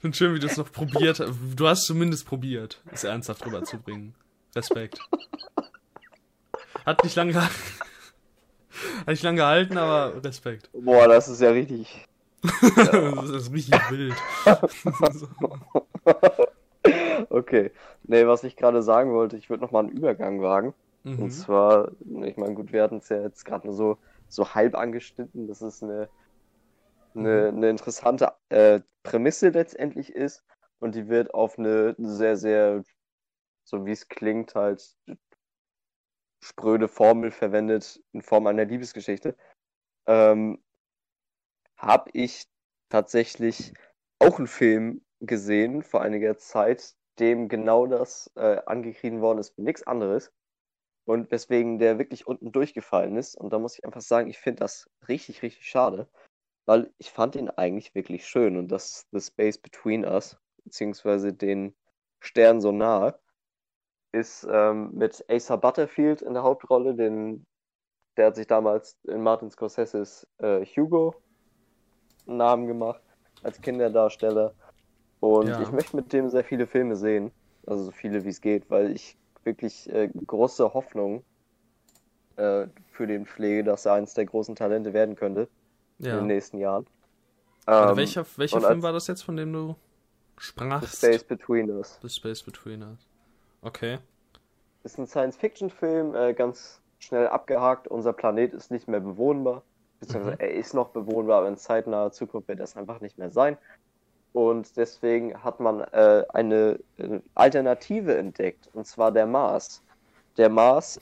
[0.00, 1.32] Finde schön, wie du es noch probiert hast.
[1.56, 4.14] Du hast zumindest probiert, es ernsthaft rüberzubringen.
[4.54, 5.00] Respekt.
[6.86, 7.50] Hat nicht lange, hat
[9.08, 10.70] nicht lange gehalten, aber Respekt.
[10.72, 12.06] Boah, das ist ja richtig.
[12.42, 14.14] das ist richtig wild.
[17.30, 17.70] Okay.
[18.06, 20.74] Nee, was ich gerade sagen wollte, ich würde nochmal einen Übergang wagen.
[21.04, 21.22] Mhm.
[21.24, 21.92] Und zwar,
[22.22, 23.98] ich meine, gut, wir hatten es ja jetzt gerade nur so,
[24.28, 26.08] so halb angeschnitten, dass es eine,
[27.14, 27.58] eine, mhm.
[27.58, 30.44] eine interessante äh, Prämisse letztendlich ist.
[30.80, 32.82] Und die wird auf eine sehr, sehr,
[33.64, 34.96] so wie es klingt, halt
[36.42, 39.34] spröde Formel verwendet in Form einer Liebesgeschichte.
[40.06, 40.62] Ähm,
[41.76, 42.46] habe ich
[42.90, 43.72] tatsächlich
[44.18, 49.86] auch einen Film gesehen vor einiger Zeit, dem genau das äh, angekriegen worden ist, nichts
[49.86, 50.32] anderes.
[51.06, 53.36] Und weswegen der wirklich unten durchgefallen ist.
[53.36, 56.08] Und da muss ich einfach sagen, ich finde das richtig, richtig schade.
[56.64, 58.56] Weil ich fand ihn eigentlich wirklich schön.
[58.56, 61.74] Und das The Space Between Us, beziehungsweise den
[62.20, 63.18] Stern so nahe,
[64.12, 66.94] ist ähm, mit Asa Butterfield in der Hauptrolle.
[66.94, 67.44] Den,
[68.16, 71.14] der hat sich damals in Martin Scorseses äh, Hugo
[72.26, 73.02] einen Namen gemacht
[73.42, 74.54] als Kinderdarsteller.
[75.24, 75.62] Und ja.
[75.62, 77.30] ich möchte mit dem sehr viele Filme sehen.
[77.66, 81.24] Also so viele wie es geht, weil ich wirklich äh, große Hoffnung
[82.36, 85.48] äh, für den Pflege, dass er eines der großen Talente werden könnte
[85.98, 86.12] ja.
[86.12, 86.86] in den nächsten Jahren.
[87.66, 89.76] Ähm, welcher welcher Film war das jetzt, von dem du
[90.36, 91.00] sprachst?
[91.00, 91.98] The Space Between Us.
[92.02, 93.08] The Space Between Us.
[93.62, 94.00] Okay.
[94.82, 97.88] Ist ein Science-Fiction-Film, äh, ganz schnell abgehakt.
[97.88, 99.62] Unser Planet ist nicht mehr bewohnbar.
[100.00, 100.40] Beziehungsweise mhm.
[100.40, 103.56] er ist noch bewohnbar, aber in zeitnaher Zukunft wird das einfach nicht mehr sein.
[104.34, 109.80] Und deswegen hat man äh, eine, eine Alternative entdeckt, und zwar der Mars.
[110.36, 111.00] Der Mars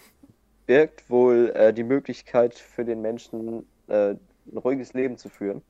[0.66, 5.62] birgt wohl äh, die Möglichkeit für den Menschen, äh, ein ruhiges Leben zu führen.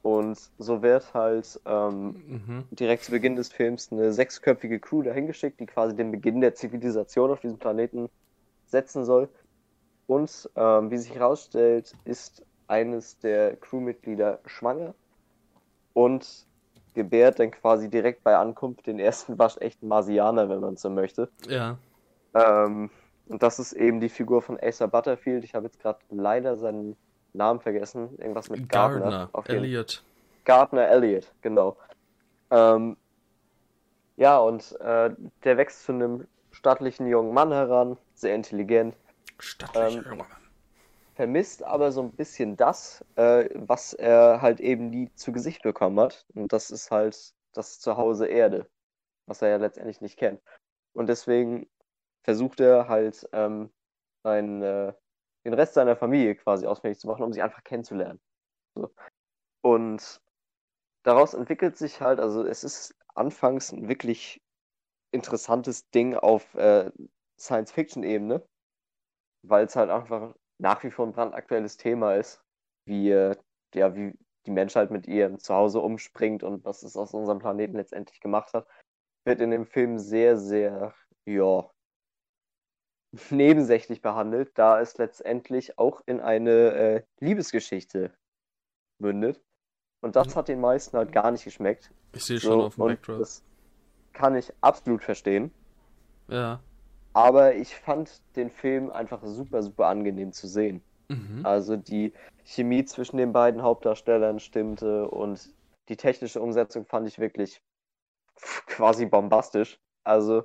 [0.00, 2.64] Und so wird halt ähm, mhm.
[2.70, 7.30] direkt zu Beginn des Films eine sechsköpfige Crew dahingeschickt, die quasi den Beginn der Zivilisation
[7.30, 8.08] auf diesem Planeten
[8.64, 9.28] setzen soll.
[10.06, 14.94] Und ähm, wie sich herausstellt, ist eines der Crewmitglieder schwanger
[15.92, 16.46] und
[16.94, 21.28] gebärt dann quasi direkt bei Ankunft den ersten waschechten Marsianer, wenn man so möchte.
[21.48, 21.78] Ja.
[22.34, 22.90] Ähm,
[23.26, 25.44] und das ist eben die Figur von Asa Butterfield.
[25.44, 26.96] Ich habe jetzt gerade leider seinen
[27.32, 28.10] Namen vergessen.
[28.18, 29.30] Irgendwas mit Gardner.
[29.32, 30.02] Gardner Elliot.
[30.44, 31.76] Gardner Elliot, genau.
[32.50, 32.96] Ähm,
[34.16, 35.10] ja, und äh,
[35.42, 38.96] der wächst zu einem stattlichen jungen Mann heran, sehr intelligent.
[39.38, 40.43] Stattlicher ähm, junger Mann.
[41.14, 46.00] Vermisst aber so ein bisschen das, äh, was er halt eben nie zu Gesicht bekommen
[46.00, 46.26] hat.
[46.34, 48.68] Und das ist halt das Zuhause Erde,
[49.26, 50.42] was er ja letztendlich nicht kennt.
[50.92, 51.68] Und deswegen
[52.24, 53.70] versucht er halt ähm,
[54.24, 54.92] seinen, äh,
[55.44, 58.20] den Rest seiner Familie quasi ausfindig zu machen, um sie einfach kennenzulernen.
[58.74, 58.90] So.
[59.62, 60.20] Und
[61.04, 64.42] daraus entwickelt sich halt, also es ist anfangs ein wirklich
[65.12, 66.90] interessantes Ding auf äh,
[67.38, 68.44] Science-Fiction-Ebene,
[69.42, 72.42] weil es halt einfach nach wie vor ein brandaktuelles Thema ist,
[72.86, 73.36] wie, äh,
[73.74, 74.14] ja, wie
[74.46, 78.66] die Menschheit mit ihrem Zuhause umspringt und was es aus unserem Planeten letztendlich gemacht hat,
[79.24, 80.94] wird in dem Film sehr, sehr,
[81.24, 81.70] ja,
[83.30, 88.12] nebensächlich behandelt, da es letztendlich auch in eine äh, Liebesgeschichte
[88.98, 89.40] mündet.
[90.02, 90.34] Und das mhm.
[90.34, 91.90] hat den meisten halt gar nicht geschmeckt.
[92.12, 93.18] Ich sehe schon so, auf dem Backdrop.
[93.20, 93.42] Das
[94.12, 95.50] kann ich absolut verstehen.
[96.28, 96.60] Ja.
[97.14, 100.82] Aber ich fand den Film einfach super, super angenehm zu sehen.
[101.08, 101.40] Mhm.
[101.44, 102.12] Also die
[102.44, 105.48] Chemie zwischen den beiden Hauptdarstellern stimmte und
[105.88, 107.62] die technische Umsetzung fand ich wirklich
[108.66, 109.78] quasi bombastisch.
[110.04, 110.44] Also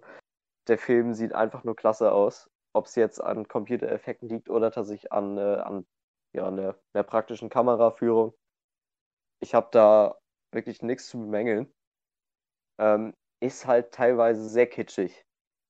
[0.67, 5.11] der Film sieht einfach nur klasse aus ob es jetzt an Computereffekten liegt oder tatsächlich
[5.11, 5.85] an, äh, an
[6.33, 8.33] ja, einer, einer praktischen Kameraführung.
[9.41, 10.17] Ich habe da
[10.51, 11.71] wirklich nichts zu bemängeln.
[12.77, 15.25] Ähm, ist halt teilweise sehr kitschig.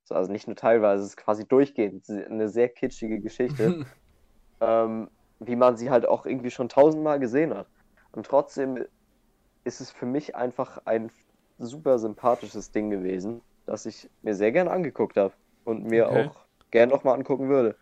[0.10, 3.86] So, also nicht nur teilweise, es ist quasi durchgehend eine sehr kitschige Geschichte.
[4.62, 7.68] ähm, wie man sie halt auch irgendwie schon tausendmal gesehen hat.
[8.12, 8.86] Und trotzdem
[9.64, 11.12] ist es für mich einfach ein
[11.58, 15.34] super sympathisches Ding gewesen, das ich mir sehr gern angeguckt habe
[15.64, 16.28] und mir okay.
[16.28, 17.76] auch gerne nochmal angucken würde.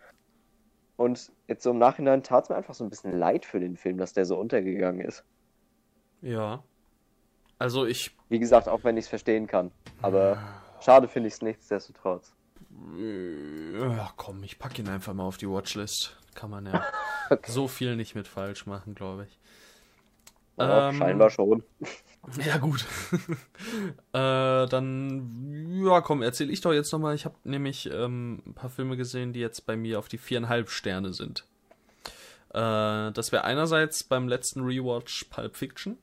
[0.96, 3.76] Und jetzt so im Nachhinein tat es mir einfach so ein bisschen leid für den
[3.76, 5.24] Film, dass der so untergegangen ist.
[6.20, 6.62] Ja.
[7.58, 8.16] Also ich.
[8.28, 9.70] Wie gesagt, auch wenn ich es verstehen kann.
[10.02, 10.38] Aber
[10.80, 12.32] schade finde ich es nichtsdestotrotz.
[12.96, 16.16] Ja, komm, ich packe ihn einfach mal auf die Watchlist.
[16.34, 16.84] Kann man ja
[17.30, 17.50] okay.
[17.50, 19.38] so viel nicht mit falsch machen, glaube ich.
[20.58, 21.62] Ja, ähm, scheinbar schon.
[22.44, 22.84] Ja, gut.
[24.12, 27.14] äh, dann, ja, komm, erzähle ich doch jetzt nochmal.
[27.14, 30.68] Ich habe nämlich ähm, ein paar Filme gesehen, die jetzt bei mir auf die viereinhalb
[30.68, 31.46] Sterne sind.
[32.50, 35.96] Äh, das wäre einerseits beim letzten Rewatch Pulp Fiction.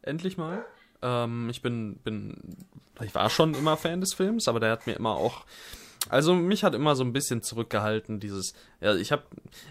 [0.00, 0.64] Endlich mal.
[1.02, 2.56] Ähm, ich bin, bin,
[3.00, 5.44] ich war schon immer Fan des Films, aber der hat mir immer auch,
[6.08, 9.24] also mich hat immer so ein bisschen zurückgehalten, dieses, ja, ich habe,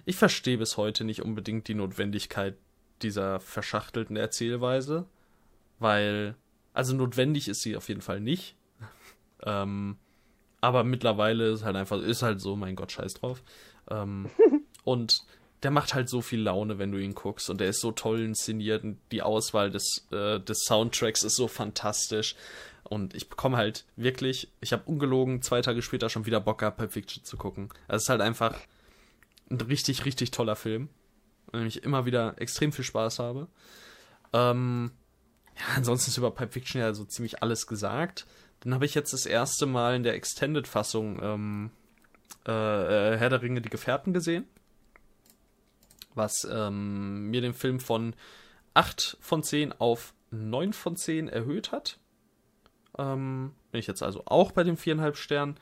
[0.06, 2.56] ich verstehe bis heute nicht unbedingt die Notwendigkeit
[3.02, 5.08] dieser verschachtelten Erzählweise
[5.82, 6.36] weil,
[6.74, 8.56] also notwendig ist sie auf jeden Fall nicht.
[9.44, 9.98] ähm,
[10.62, 13.44] aber mittlerweile ist halt einfach, ist halt so, mein Gott, scheiß drauf.
[13.90, 14.30] Ähm,
[14.84, 15.24] und
[15.64, 17.50] der macht halt so viel Laune, wenn du ihn guckst.
[17.50, 21.48] Und der ist so toll inszeniert und die Auswahl des, äh, des Soundtracks ist so
[21.48, 22.36] fantastisch.
[22.84, 26.78] Und ich bekomme halt wirklich, ich habe ungelogen zwei Tage später schon wieder Bock gehabt,
[26.78, 27.70] Pulp Fiction zu gucken.
[27.88, 28.58] Also es ist halt einfach
[29.50, 30.90] ein richtig, richtig toller Film.
[31.52, 33.48] Und ich immer wieder extrem viel Spaß habe.
[34.34, 34.92] Ähm,
[35.58, 38.26] ja, ansonsten ist über Pipe Fiction ja so ziemlich alles gesagt.
[38.62, 41.72] Dann habe ich jetzt das erste Mal in der Extended-Fassung ähm,
[42.48, 42.52] äh,
[43.14, 44.46] äh, Herr der Ringe, die Gefährten gesehen.
[46.16, 48.14] Was ähm, mir den Film von
[48.74, 52.00] 8 von 10 auf 9 von 10 erhöht hat.
[52.98, 55.58] Ähm, bin ich jetzt also auch bei den 4,5 Sternen.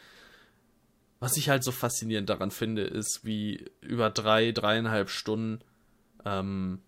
[1.20, 5.60] Was ich halt so faszinierend daran finde, ist, wie über drei, dreieinhalb Stunden
[6.26, 6.82] ähm,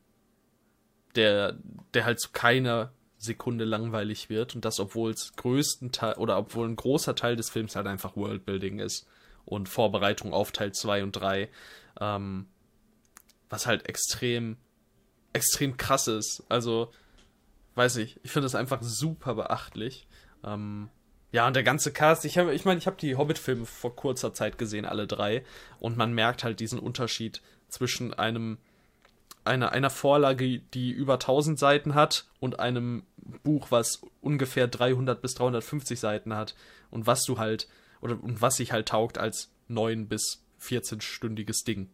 [1.15, 1.57] der,
[1.93, 6.67] der halt zu keiner Sekunde langweilig wird und das, obwohl es größten Teil oder obwohl
[6.67, 9.07] ein großer Teil des Films halt einfach Worldbuilding ist
[9.45, 11.49] und Vorbereitung auf Teil 2 und 3,
[11.99, 12.47] ähm,
[13.51, 14.57] was halt extrem,
[15.33, 16.43] extrem krass ist.
[16.49, 16.91] Also,
[17.75, 20.07] weiß ich, ich finde das einfach super beachtlich.
[20.43, 20.89] Ähm,
[21.31, 24.33] ja, und der ganze Cast, ich habe, ich meine, ich habe die Hobbit-Filme vor kurzer
[24.33, 25.43] Zeit gesehen, alle drei,
[25.79, 28.57] und man merkt halt diesen Unterschied zwischen einem
[29.43, 33.03] einer, einer Vorlage, die über 1000 Seiten hat und einem
[33.43, 36.53] Buch, was ungefähr 300 bis 350 Seiten hat
[36.91, 37.67] und was du halt
[38.01, 41.89] oder und was sich halt taugt als 9 bis 14-stündiges Ding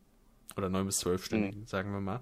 [0.57, 1.67] oder 9 bis 12 Stunden, mhm.
[1.67, 2.21] sagen wir mal,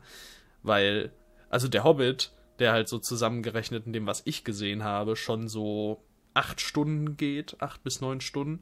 [0.64, 1.12] weil
[1.50, 6.04] also der Hobbit, der halt so zusammengerechnet in dem, was ich gesehen habe, schon so
[6.34, 8.62] 8 Stunden geht, 8 bis 9 Stunden.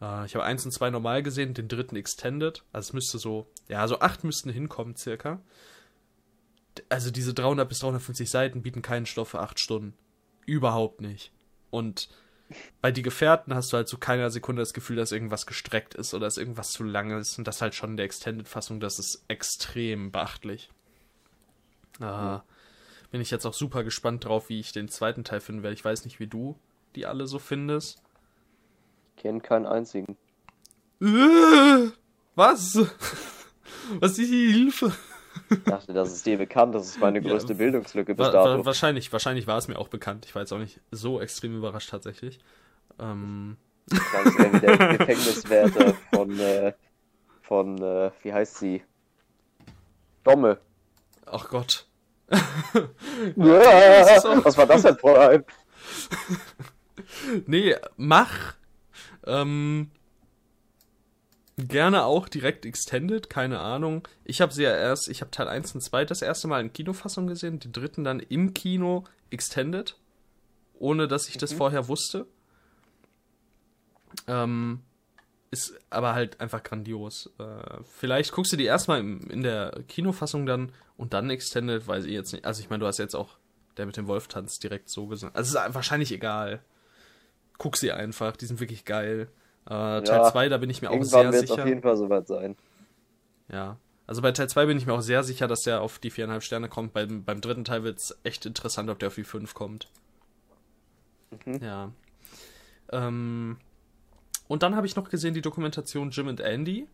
[0.00, 2.62] Äh, ich habe eins und zwei normal gesehen, den dritten Extended.
[2.72, 5.40] Also es müsste so, ja, so 8 müssten hinkommen circa
[6.88, 9.94] also diese 300 bis 350 Seiten bieten keinen Stoff für 8 Stunden.
[10.46, 11.32] Überhaupt nicht.
[11.70, 12.08] Und
[12.80, 15.94] bei Die Gefährten hast du halt zu so keiner Sekunde das Gefühl, dass irgendwas gestreckt
[15.94, 17.38] ist oder dass irgendwas zu lang ist.
[17.38, 20.70] Und das halt schon in der Extended-Fassung, das ist extrem beachtlich.
[22.00, 22.38] Äh,
[23.10, 25.74] bin ich jetzt auch super gespannt drauf, wie ich den zweiten Teil finden werde.
[25.74, 26.56] Ich weiß nicht, wie du
[26.94, 28.02] die alle so findest.
[29.16, 30.16] Ich kenne keinen einzigen.
[31.00, 31.90] Äh,
[32.34, 32.78] was?
[34.00, 34.92] Was ist die Hilfe?
[35.52, 38.64] Ich dachte, das ist dir bekannt, das ist meine größte ja, Bildungslücke bis dato.
[38.64, 40.26] Wahrscheinlich, wahrscheinlich war es mir auch bekannt.
[40.26, 42.38] Ich war jetzt auch nicht so extrem überrascht tatsächlich.
[42.98, 43.56] Ähm.
[43.86, 46.72] Wäre der Gefängniswärter von, äh,
[47.42, 48.82] von äh, wie heißt sie?
[50.24, 50.58] Domme.
[51.26, 51.86] Ach Gott.
[53.36, 55.44] was war das denn vor allem?
[57.46, 58.54] nee, mach.
[59.26, 59.90] Ähm,
[61.68, 64.06] Gerne auch direkt Extended, keine Ahnung.
[64.24, 66.72] Ich habe sie ja erst, ich habe Teil 1 und 2 das erste Mal in
[66.72, 69.96] Kinofassung gesehen, den dritten dann im Kino Extended,
[70.78, 71.40] ohne dass ich mhm.
[71.40, 72.26] das vorher wusste.
[74.26, 74.80] Ähm,
[75.50, 77.30] ist aber halt einfach grandios.
[77.38, 82.12] Äh, vielleicht guckst du die erstmal in der Kinofassung dann und dann Extended, weiß ich
[82.12, 82.44] jetzt nicht.
[82.44, 83.36] Also ich meine, du hast jetzt auch
[83.76, 85.36] der mit dem Wolf tanzt direkt so gesagt.
[85.36, 86.62] Also ist wahrscheinlich egal.
[87.58, 89.28] Guck sie einfach, die sind wirklich geil.
[89.66, 91.54] Äh, Teil 2, da bin ich mir auch sehr sicher.
[91.54, 92.56] auf jeden Fall soweit sein.
[93.50, 93.76] Ja.
[94.06, 96.40] Also bei Teil 2 bin ich mir auch sehr sicher, dass der auf die 4,5
[96.40, 96.92] Sterne kommt.
[96.92, 99.88] Beim, beim dritten Teil wird es echt interessant, ob der auf die 5 kommt.
[101.46, 101.60] Mhm.
[101.62, 101.92] Ja.
[102.90, 103.56] Ähm,
[104.48, 106.88] und dann habe ich noch gesehen die Dokumentation Jim and Andy.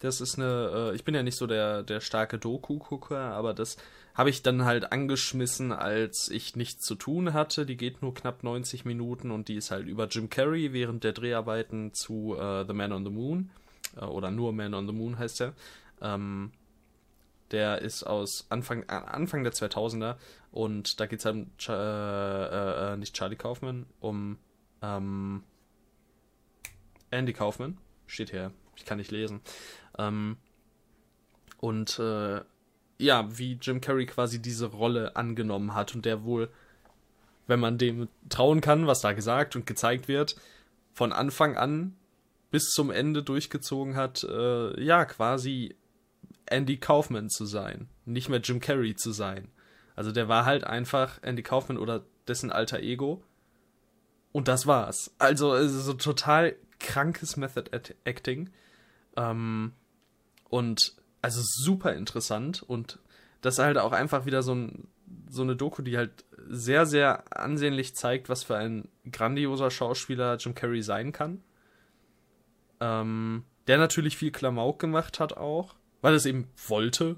[0.00, 3.78] Das ist eine, äh, ich bin ja nicht so der, der starke Doku-Gucker, aber das
[4.18, 7.64] habe ich dann halt angeschmissen, als ich nichts zu tun hatte.
[7.64, 11.12] Die geht nur knapp 90 Minuten und die ist halt über Jim Carrey während der
[11.12, 13.50] Dreharbeiten zu äh, The Man on the Moon.
[13.96, 15.52] Äh, oder nur Man on the Moon heißt er.
[16.02, 16.50] Ähm,
[17.52, 20.16] der ist aus Anfang, Anfang der 2000er
[20.50, 24.36] und da geht es halt um, äh, äh, nicht Charlie Kaufman, um
[24.82, 25.44] ähm,
[27.12, 27.78] Andy Kaufman.
[28.08, 29.42] Steht hier, ich kann nicht lesen.
[29.96, 30.38] Ähm,
[31.58, 32.40] und äh,
[32.98, 36.50] ja, wie Jim Carrey quasi diese Rolle angenommen hat und der wohl,
[37.46, 40.36] wenn man dem trauen kann, was da gesagt und gezeigt wird,
[40.92, 41.96] von Anfang an
[42.50, 45.76] bis zum Ende durchgezogen hat, äh, ja, quasi
[46.46, 49.48] Andy Kaufman zu sein, nicht mehr Jim Carrey zu sein.
[49.94, 53.22] Also der war halt einfach Andy Kaufman oder dessen alter Ego.
[54.32, 55.14] Und das war's.
[55.18, 57.70] Also so total krankes Method
[58.04, 58.50] Acting.
[59.16, 59.72] Ähm,
[60.48, 62.98] und also super interessant und
[63.40, 64.88] das ist halt auch einfach wieder so, ein,
[65.28, 70.54] so eine Doku, die halt sehr, sehr ansehnlich zeigt, was für ein grandioser Schauspieler Jim
[70.54, 71.42] Carrey sein kann.
[72.80, 77.16] Ähm, der natürlich viel Klamauk gemacht hat auch, weil es eben wollte.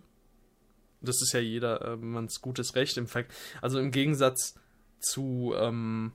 [1.01, 2.97] Das ist ja jeder äh, gutes Recht.
[2.97, 3.33] Im Fact,
[3.63, 4.59] also im Gegensatz
[4.99, 6.13] zu, ähm,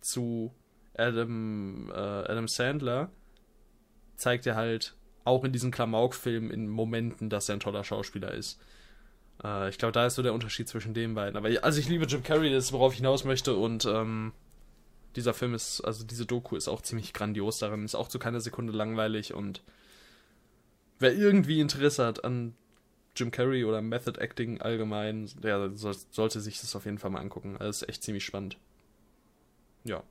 [0.00, 0.52] zu
[0.96, 3.10] Adam, äh, Adam Sandler
[4.16, 8.60] zeigt er halt auch in diesen Klamauk-Filmen in Momenten, dass er ein toller Schauspieler ist.
[9.42, 11.36] Äh, ich glaube, da ist so der Unterschied zwischen den beiden.
[11.36, 14.32] Aber also ich liebe Jim Carrey, das ist, worauf ich hinaus möchte und ähm,
[15.16, 18.40] dieser Film ist, also diese Doku ist auch ziemlich grandios darin, ist auch zu keiner
[18.40, 19.62] Sekunde langweilig und
[20.98, 22.54] wer irgendwie Interesse hat an
[23.16, 27.20] Jim Carrey oder Method Acting allgemein, der soll, sollte sich das auf jeden Fall mal
[27.20, 27.56] angucken.
[27.58, 28.58] Das ist echt ziemlich spannend.
[29.84, 30.02] Ja.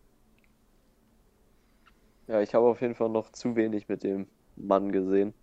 [2.28, 5.34] Ja, ich habe auf jeden Fall noch zu wenig mit dem Mann gesehen.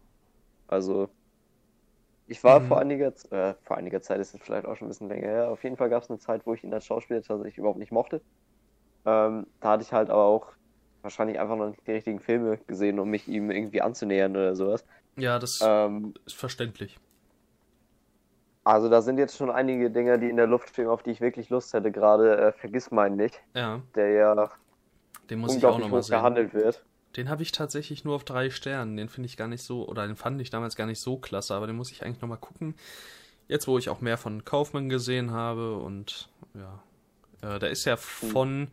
[0.68, 1.08] Also,
[2.26, 2.68] ich war mhm.
[2.68, 5.50] vor einiger äh, vor einiger Zeit, ist es vielleicht auch schon ein bisschen länger her.
[5.50, 7.92] Auf jeden Fall gab es eine Zeit, wo ich ihn als Schauspieler tatsächlich überhaupt nicht
[7.92, 8.20] mochte.
[9.04, 10.52] Ähm, da hatte ich halt aber auch
[11.02, 14.84] wahrscheinlich einfach noch nicht die richtigen Filme gesehen, um mich ihm irgendwie anzunähern oder sowas.
[15.16, 16.98] Ja, das ähm, ist verständlich.
[18.62, 21.20] Also da sind jetzt schon einige Dinge, die in der Luft stehen, auf die ich
[21.20, 21.90] wirklich Lust hätte.
[21.90, 23.42] Gerade äh, Vergiss meinen nicht.
[23.54, 23.82] Ja.
[23.94, 24.50] Der ja
[25.30, 26.16] den muss ich auch nochmal sehen.
[26.16, 26.84] gehandelt wird.
[27.16, 28.96] Den habe ich tatsächlich nur auf drei Sternen.
[28.96, 31.54] Den finde ich gar nicht so, oder den fand ich damals gar nicht so klasse,
[31.54, 32.74] aber den muss ich eigentlich nochmal gucken.
[33.48, 36.82] Jetzt, wo ich auch mehr von Kaufmann gesehen habe und ja,
[37.42, 38.68] äh, der ist ja von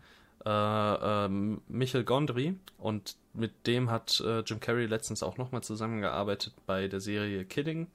[0.45, 1.29] äh, äh,
[1.67, 6.99] Michel Gondry und mit dem hat äh, Jim Carrey letztens auch nochmal zusammengearbeitet bei der
[6.99, 7.87] Serie Kidding,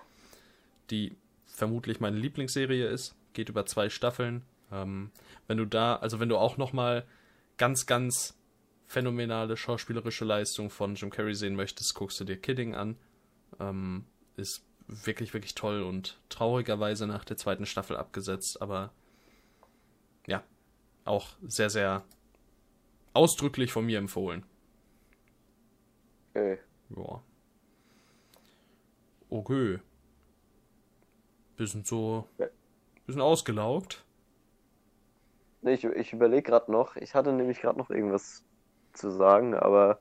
[0.90, 1.16] die
[1.47, 3.14] vermutlich meine Lieblingsserie ist.
[3.32, 4.43] Geht über zwei Staffeln.
[4.72, 5.11] Ähm,
[5.47, 7.05] wenn du da, also wenn du auch nochmal
[7.59, 8.34] ganz, ganz
[8.93, 12.99] phänomenale schauspielerische Leistung von Jim Carrey sehen möchtest, guckst du dir Kidding an.
[13.59, 14.05] Ähm,
[14.36, 18.93] ist wirklich, wirklich toll und traurigerweise nach der zweiten Staffel abgesetzt, aber
[20.26, 20.43] ja,
[21.07, 22.05] auch sehr, sehr
[23.14, 24.45] ausdrücklich von mir empfohlen.
[26.30, 26.59] Okay.
[26.95, 27.22] Ja.
[29.30, 29.78] Okay.
[31.57, 32.28] Bisschen so.
[33.07, 34.05] Bisschen ausgelaugt.
[35.62, 36.97] Nee, ich, ich überlege gerade noch.
[36.97, 38.45] Ich hatte nämlich gerade noch irgendwas
[38.93, 40.01] zu sagen, aber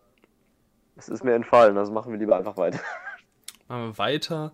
[0.96, 2.80] es ist mir entfallen, also machen wir lieber einfach weiter.
[3.68, 4.52] Machen wir weiter.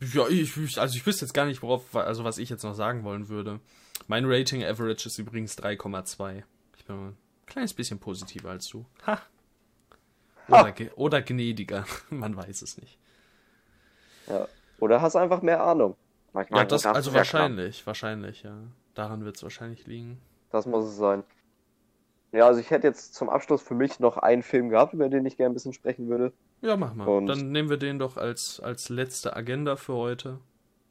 [0.00, 3.04] Ja, ich, also ich wüsste jetzt gar nicht, worauf, also was ich jetzt noch sagen
[3.04, 3.60] wollen würde.
[4.06, 6.42] Mein Rating Average ist übrigens 3,2.
[6.76, 8.86] Ich bin ein kleines bisschen positiver als du.
[9.06, 9.20] Ha!
[10.48, 10.74] Oder, ha.
[10.96, 11.84] oder gnädiger.
[12.10, 12.98] Man weiß es nicht.
[14.28, 14.48] Ja.
[14.78, 15.96] Oder hast einfach mehr Ahnung.
[16.32, 18.56] Manchmal ja, das, also wahrscheinlich, wahrscheinlich, ja.
[18.94, 20.20] Daran wird es wahrscheinlich liegen.
[20.50, 21.24] Das muss es sein.
[22.32, 25.24] Ja, also ich hätte jetzt zum Abschluss für mich noch einen Film gehabt, über den
[25.24, 26.32] ich gerne ein bisschen sprechen würde.
[26.60, 27.06] Ja, mach mal.
[27.06, 30.38] Und Dann nehmen wir den doch als, als letzte Agenda für heute.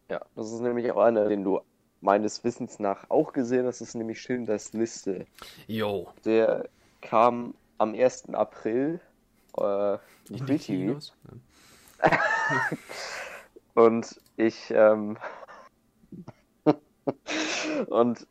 [0.10, 1.60] Ja, das ist nämlich auch einer, den du
[2.02, 3.82] meines Wissens nach auch gesehen hast.
[3.82, 5.26] Das ist nämlich Schindlers Liste.
[5.68, 6.08] Jo.
[6.26, 6.70] Der
[7.02, 8.34] kam am 1.
[8.34, 9.00] April
[9.58, 9.94] äh,
[10.30, 11.14] in die Kinos.
[13.76, 15.18] Und ich ähm,
[17.88, 18.28] und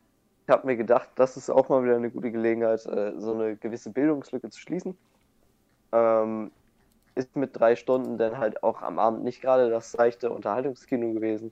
[0.49, 3.89] habe mir gedacht, das ist auch mal wieder eine gute Gelegenheit, äh, so eine gewisse
[3.91, 4.97] Bildungslücke zu schließen.
[5.91, 6.51] Ähm,
[7.15, 11.51] ist mit drei Stunden dann halt auch am Abend nicht gerade das seichte Unterhaltungskino gewesen,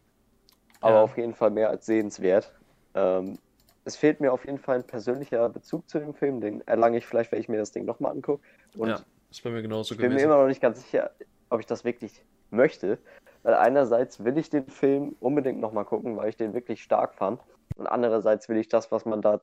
[0.81, 1.01] aber ja.
[1.01, 2.53] auf jeden Fall mehr als sehenswert.
[2.93, 3.39] Ähm,
[3.83, 7.05] es fehlt mir auf jeden Fall ein persönlicher Bezug zu dem Film, den erlange ich
[7.05, 8.43] vielleicht, wenn ich mir das Ding nochmal angucke.
[8.77, 10.13] Und ja, ist bei mir genauso ich gewesen.
[10.13, 11.11] Ich bin mir immer noch nicht ganz sicher,
[11.49, 12.97] ob ich das wirklich möchte,
[13.43, 17.41] weil einerseits will ich den Film unbedingt nochmal gucken, weil ich den wirklich stark fand.
[17.75, 19.41] Und andererseits will ich das, was man da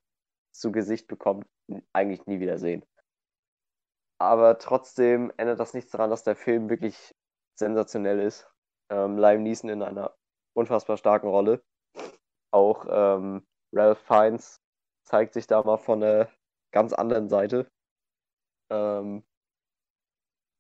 [0.53, 1.47] zu Gesicht bekommt,
[1.93, 2.85] eigentlich nie wieder sehen.
[4.19, 7.15] Aber trotzdem ändert das nichts daran, dass der Film wirklich
[7.59, 8.49] sensationell ist.
[8.91, 10.15] Ähm, Liam Neeson in einer
[10.55, 11.63] unfassbar starken Rolle.
[12.53, 14.61] Auch ähm, Ralph Fiennes
[15.05, 16.29] zeigt sich da mal von einer
[16.73, 17.71] ganz anderen Seite.
[18.71, 19.25] Ähm,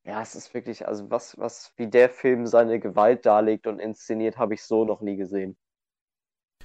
[0.04, 4.36] ja, es ist wirklich, also was, was, wie der Film seine Gewalt darlegt und inszeniert,
[4.38, 5.56] habe ich so noch nie gesehen.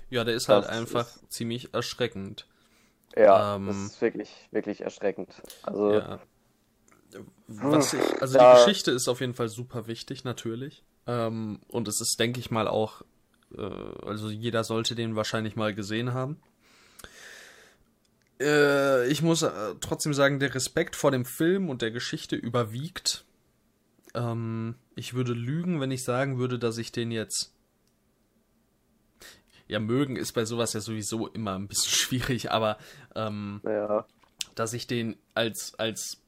[0.10, 1.32] Ja, der ist halt das halt einfach ist...
[1.32, 2.48] ziemlich erschreckend.
[3.16, 5.30] Ja, ähm, das ist wirklich, wirklich erschreckend.
[5.64, 5.94] Also.
[5.94, 6.20] Ja.
[7.48, 8.54] Was ich, also ja.
[8.54, 10.84] die Geschichte ist auf jeden Fall super wichtig, natürlich.
[11.08, 13.02] Ähm, und es ist, denke ich mal, auch,
[13.58, 13.62] äh,
[14.06, 16.40] also jeder sollte den wahrscheinlich mal gesehen haben.
[18.40, 23.26] Äh, ich muss äh, trotzdem sagen, der Respekt vor dem Film und der Geschichte überwiegt.
[24.14, 27.54] Ähm, ich würde lügen, wenn ich sagen würde, dass ich den jetzt
[29.68, 32.78] ja, mögen ist bei sowas ja sowieso immer ein bisschen schwierig, aber
[33.16, 34.06] ähm, ja.
[34.56, 36.22] dass ich den als, als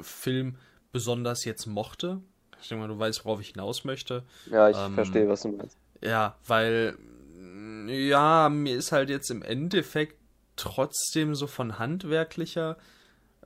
[0.00, 0.56] Film
[0.92, 2.20] besonders jetzt mochte.
[2.60, 4.22] Ich denke mal, du weißt, worauf ich hinaus möchte.
[4.50, 5.76] Ja, ich ähm, verstehe, was du meinst.
[6.00, 6.96] Ja, weil,
[7.88, 10.16] ja, mir ist halt jetzt im Endeffekt
[10.56, 12.78] trotzdem so von handwerklicher,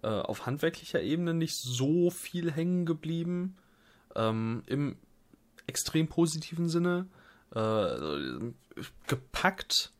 [0.02, 3.56] äh, auf handwerklicher Ebene nicht so viel hängen geblieben.
[4.14, 4.96] Ähm, Im
[5.66, 7.06] extrem positiven Sinne
[7.54, 8.52] äh,
[9.06, 9.92] gepackt,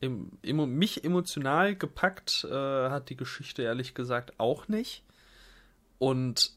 [0.00, 5.04] im, im, mich emotional gepackt äh, hat die Geschichte ehrlich gesagt auch nicht.
[5.98, 6.52] Und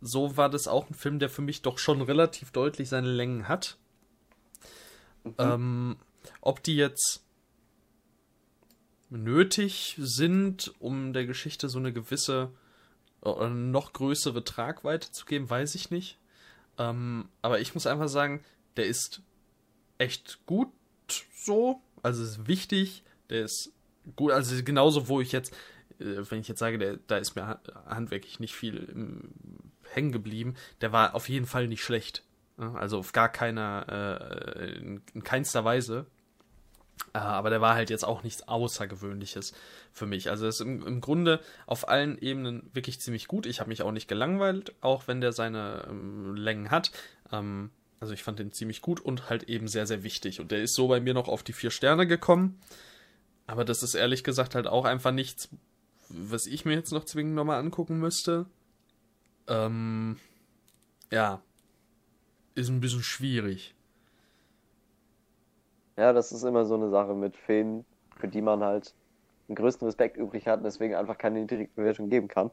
[0.00, 3.48] so war das auch ein Film, der für mich doch schon relativ deutlich seine Längen
[3.48, 3.76] hat.
[5.24, 5.34] Mhm.
[5.38, 5.96] Ähm,
[6.40, 7.24] ob die jetzt
[9.10, 12.52] nötig sind, um der Geschichte so eine gewisse
[13.24, 16.18] äh, noch größere Tragweite zu geben, weiß ich nicht.
[16.78, 18.42] Ähm, aber ich muss einfach sagen,
[18.76, 19.22] der ist
[19.98, 20.68] echt gut
[21.34, 21.80] so.
[22.02, 23.02] Also ist wichtig.
[23.30, 23.72] Der ist
[24.16, 24.32] gut.
[24.32, 25.52] Also genauso, wo ich jetzt,
[25.98, 29.28] äh, wenn ich jetzt sage, der, da ist mir handwerklich nicht viel
[29.90, 32.24] hängen geblieben, der war auf jeden Fall nicht schlecht.
[32.56, 33.86] Also auf gar keiner,
[34.56, 36.06] äh, in, in keinster Weise.
[37.12, 39.52] Äh, aber der war halt jetzt auch nichts Außergewöhnliches
[39.92, 40.30] für mich.
[40.30, 43.46] Also ist im, im Grunde auf allen Ebenen wirklich ziemlich gut.
[43.46, 46.90] Ich habe mich auch nicht gelangweilt, auch wenn der seine ähm, Längen hat.
[47.32, 47.70] Ähm,
[48.00, 50.40] Also ich fand den ziemlich gut und halt eben sehr, sehr wichtig.
[50.40, 52.60] Und der ist so bei mir noch auf die vier Sterne gekommen.
[53.46, 55.48] Aber das ist ehrlich gesagt halt auch einfach nichts,
[56.08, 58.46] was ich mir jetzt noch zwingend nochmal angucken müsste.
[59.48, 60.18] Ähm,
[61.10, 61.40] ja.
[62.54, 63.74] Ist ein bisschen schwierig.
[65.96, 67.84] Ja, das ist immer so eine Sache mit Filmen,
[68.16, 68.94] für die man halt
[69.48, 72.50] einen größten Respekt übrig hat und deswegen einfach keine niedrige Bewertung geben kann.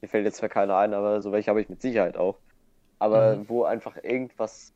[0.00, 2.38] Mir fällt jetzt zwar keiner ein, aber so welche habe ich mit Sicherheit auch.
[3.00, 3.48] Aber mhm.
[3.48, 4.72] wo einfach irgendwas,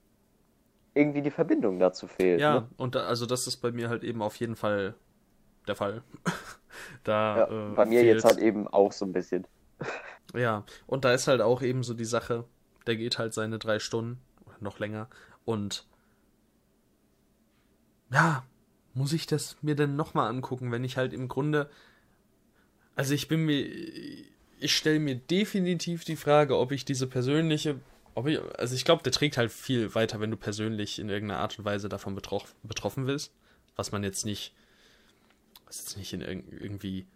[0.95, 2.41] irgendwie die Verbindung dazu fehlt.
[2.41, 2.69] Ja, ne?
[2.77, 4.95] und da, also das ist bei mir halt eben auf jeden Fall
[5.69, 6.03] der Fall.
[7.05, 8.17] da, ja, äh, bei mir fehlt...
[8.17, 9.47] jetzt halt eben auch so ein bisschen.
[10.35, 12.45] ja, und da ist halt auch eben so die Sache,
[12.89, 14.21] der geht halt seine drei Stunden,
[14.61, 15.09] noch länger,
[15.45, 15.87] und
[18.11, 18.45] ja,
[18.95, 21.69] muss ich das mir denn nochmal angucken, wenn ich halt im Grunde.
[22.95, 23.67] Also ich bin mir.
[24.61, 27.81] Ich stelle mir definitiv die Frage, ob ich diese persönliche.
[28.15, 31.41] Ob ich, also ich glaube, der trägt halt viel weiter, wenn du persönlich in irgendeiner
[31.41, 33.33] Art und Weise davon betroff, betroffen bist.
[33.77, 34.55] Was man jetzt nicht.
[35.67, 37.07] Was jetzt nicht in irgendwie.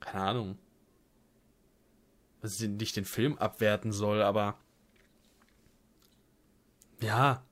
[0.00, 0.58] Keine Ahnung.
[2.42, 4.58] Was nicht den Film abwerten soll, aber.
[7.00, 7.42] Ja,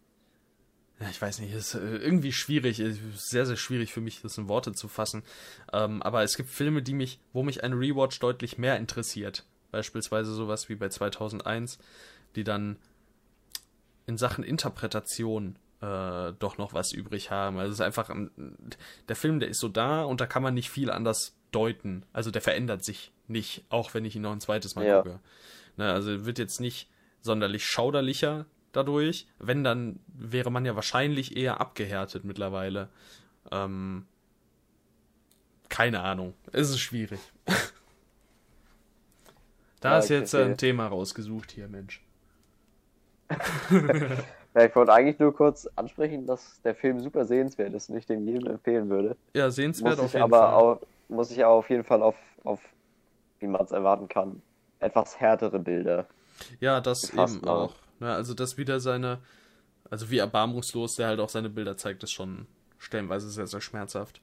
[1.02, 2.80] ja, ich weiß nicht, ist äh, irgendwie schwierig,
[3.16, 5.24] sehr, sehr schwierig für mich, das in Worte zu fassen.
[5.72, 9.44] Ähm, aber es gibt Filme, die mich, wo mich ein Rewatch deutlich mehr interessiert.
[9.72, 11.78] Beispielsweise sowas wie bei 2001,
[12.36, 12.76] die dann
[14.06, 17.58] in Sachen Interpretation äh, doch noch was übrig haben.
[17.58, 18.10] Also es ist einfach,
[19.08, 22.04] der Film, der ist so da und da kann man nicht viel anders deuten.
[22.12, 25.02] Also der verändert sich nicht, auch wenn ich ihn noch ein zweites Mal ja.
[25.02, 25.20] gucke.
[25.76, 26.88] Ne, also wird jetzt nicht
[27.20, 29.26] sonderlich schauderlicher, dadurch.
[29.38, 32.88] Wenn, dann wäre man ja wahrscheinlich eher abgehärtet mittlerweile.
[33.50, 34.06] Ähm,
[35.68, 36.34] keine Ahnung.
[36.52, 37.20] Es ist schwierig.
[39.80, 40.44] da ja, ist jetzt okay.
[40.44, 42.02] ein Thema rausgesucht hier, Mensch.
[44.54, 48.06] ja, ich wollte eigentlich nur kurz ansprechen, dass der Film super sehenswert ist und ich
[48.06, 49.16] den jedem empfehlen würde.
[49.34, 50.54] Ja, sehenswert muss auf jeden aber Fall.
[50.54, 52.60] Auch, muss ich aber auf jeden Fall auf, auf
[53.40, 54.40] wie man es erwarten kann,
[54.80, 56.06] etwas härtere Bilder.
[56.60, 57.74] Ja, das eben auch.
[58.00, 59.18] Ne, also das wieder seine,
[59.90, 62.46] also wie erbarmungslos der halt auch seine Bilder zeigt, ist schon
[62.78, 64.20] stellenweise sehr, sehr schmerzhaft.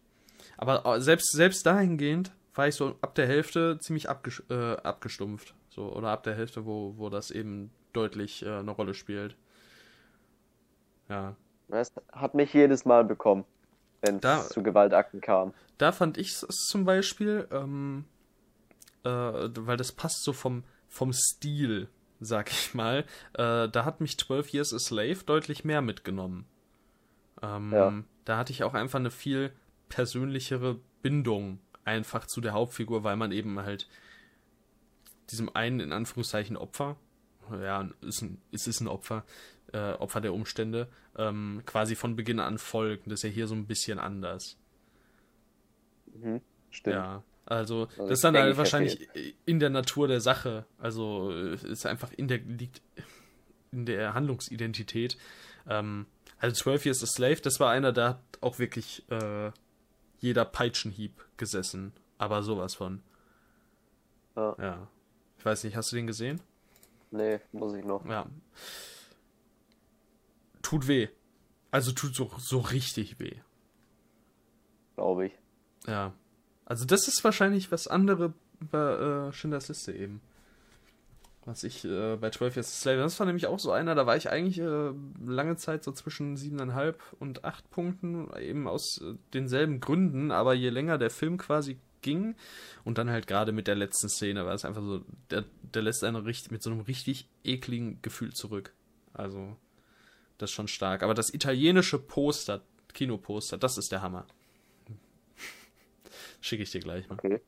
[0.57, 5.53] Aber selbst, selbst dahingehend war ich so ab der Hälfte ziemlich abges äh, abgestumpft.
[5.69, 9.35] So, oder ab der Hälfte, wo, wo das eben deutlich äh, eine Rolle spielt.
[11.09, 11.35] Ja.
[11.67, 13.45] Das hat mich jedes Mal bekommen,
[14.01, 15.53] wenn es zu Gewaltakten kam.
[15.77, 18.05] Da fand ich es zum Beispiel, ähm,
[19.03, 24.17] äh, weil das passt so vom, vom Stil sag ich mal, äh, da hat mich
[24.17, 26.45] 12 Years a Slave deutlich mehr mitgenommen.
[27.41, 27.93] Ähm, ja.
[28.25, 29.51] Da hatte ich auch einfach eine viel
[29.87, 33.87] persönlichere Bindung einfach zu der Hauptfigur, weil man eben halt
[35.31, 36.97] diesem einen in Anführungszeichen Opfer,
[37.61, 39.23] ja, ist, ein, ist es ein Opfer,
[39.73, 40.87] äh, Opfer der Umstände,
[41.17, 43.07] ähm, quasi von Beginn an folgt.
[43.07, 44.57] Das ist ja hier so ein bisschen anders.
[46.13, 46.95] Mhm, stimmt.
[46.95, 47.23] Ja.
[47.45, 49.35] Also, also das ist dann halt wahrscheinlich verfehlt.
[49.45, 50.65] in der Natur der Sache.
[50.77, 52.81] Also ist einfach in der liegt
[53.71, 55.17] in der Handlungsidentität.
[55.67, 56.05] Ähm,
[56.37, 59.51] also 12 Years a Slave, das war einer, da hat auch wirklich äh,
[60.19, 61.93] jeder Peitschenhieb gesessen.
[62.17, 63.01] Aber sowas von.
[64.35, 64.55] Ja.
[64.59, 64.87] ja.
[65.37, 66.41] Ich weiß nicht, hast du den gesehen?
[67.11, 68.05] Nee, muss ich noch.
[68.05, 68.27] Ja.
[70.61, 71.07] Tut weh.
[71.71, 73.35] Also tut so, so richtig weh.
[74.95, 75.33] Glaube ich.
[75.87, 76.13] Ja.
[76.65, 80.21] Also das ist wahrscheinlich was andere bei äh, Schindlers Liste eben.
[81.45, 84.05] Was ich äh, bei 12 Years a Slave, das war nämlich auch so einer, da
[84.05, 84.91] war ich eigentlich äh,
[85.25, 90.69] lange Zeit so zwischen 7,5 und 8 Punkten, eben aus äh, denselben Gründen, aber je
[90.69, 92.35] länger der Film quasi ging
[92.83, 96.03] und dann halt gerade mit der letzten Szene war es einfach so, der, der lässt
[96.03, 98.73] einen richtig, mit so einem richtig ekligen Gefühl zurück.
[99.13, 99.55] Also,
[100.37, 101.03] das ist schon stark.
[101.03, 102.61] Aber das italienische Poster,
[102.93, 104.25] Kinoposter, das ist der Hammer.
[106.41, 107.15] Schicke ich dir gleich mal.
[107.15, 107.41] Okay.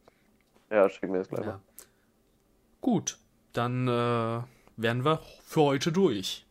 [0.70, 1.54] Ja, schick mir das gleich ja.
[1.54, 1.62] mal.
[2.80, 3.18] Gut,
[3.54, 4.42] dann äh,
[4.78, 6.46] wären wir für heute durch.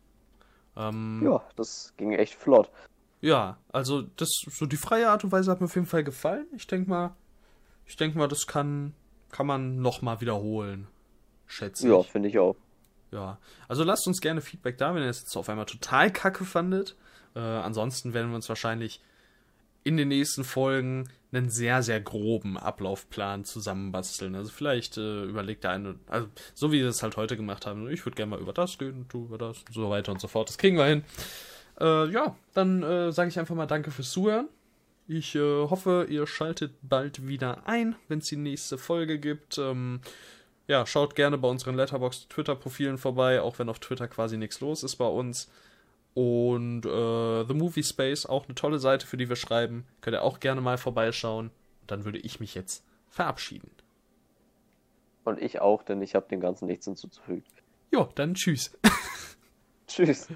[0.77, 2.71] Ähm, ja, das ging echt flott.
[3.21, 6.47] Ja, also das so die freie Art und Weise hat mir auf jeden Fall gefallen.
[6.55, 7.17] Ich denke mal,
[7.91, 8.95] ich denke mal, das kann
[9.31, 10.87] kann man noch mal wiederholen,
[11.47, 11.93] schätze ich.
[11.93, 12.57] Ja, finde ich auch.
[13.13, 13.39] Ja,
[13.69, 16.97] also lasst uns gerne Feedback da, wenn ihr es jetzt auf einmal total kacke fandet.
[17.35, 19.01] Äh, ansonsten werden wir uns wahrscheinlich
[19.83, 24.35] in den nächsten Folgen einen sehr, sehr groben Ablaufplan zusammenbasteln.
[24.35, 27.89] Also vielleicht äh, überlegt der eine, also so wie wir es halt heute gemacht haben,
[27.91, 30.29] ich würde gerne mal über das gehen, du über das und so weiter und so
[30.29, 30.49] fort.
[30.49, 31.05] Das kriegen wir hin.
[31.81, 34.49] Äh, ja, dann äh, sage ich einfach mal Danke fürs Zuhören.
[35.13, 39.59] Ich äh, hoffe, ihr schaltet bald wieder ein, wenn es die nächste Folge gibt.
[39.59, 40.03] Ähm,
[40.69, 44.85] ja, schaut gerne bei unseren Letterbox Twitter-Profilen vorbei, auch wenn auf Twitter quasi nichts los
[44.85, 45.51] ist bei uns.
[46.15, 49.85] Und äh, The Movie Space, auch eine tolle Seite, für die wir schreiben.
[50.01, 51.51] Könnt ihr auch gerne mal vorbeischauen.
[51.89, 53.73] Dann würde ich mich jetzt verabschieden.
[55.25, 57.43] Und ich auch, denn ich habe dem Ganzen nichts hinzuzufügen.
[57.91, 58.79] Jo, dann tschüss.
[59.89, 60.29] tschüss.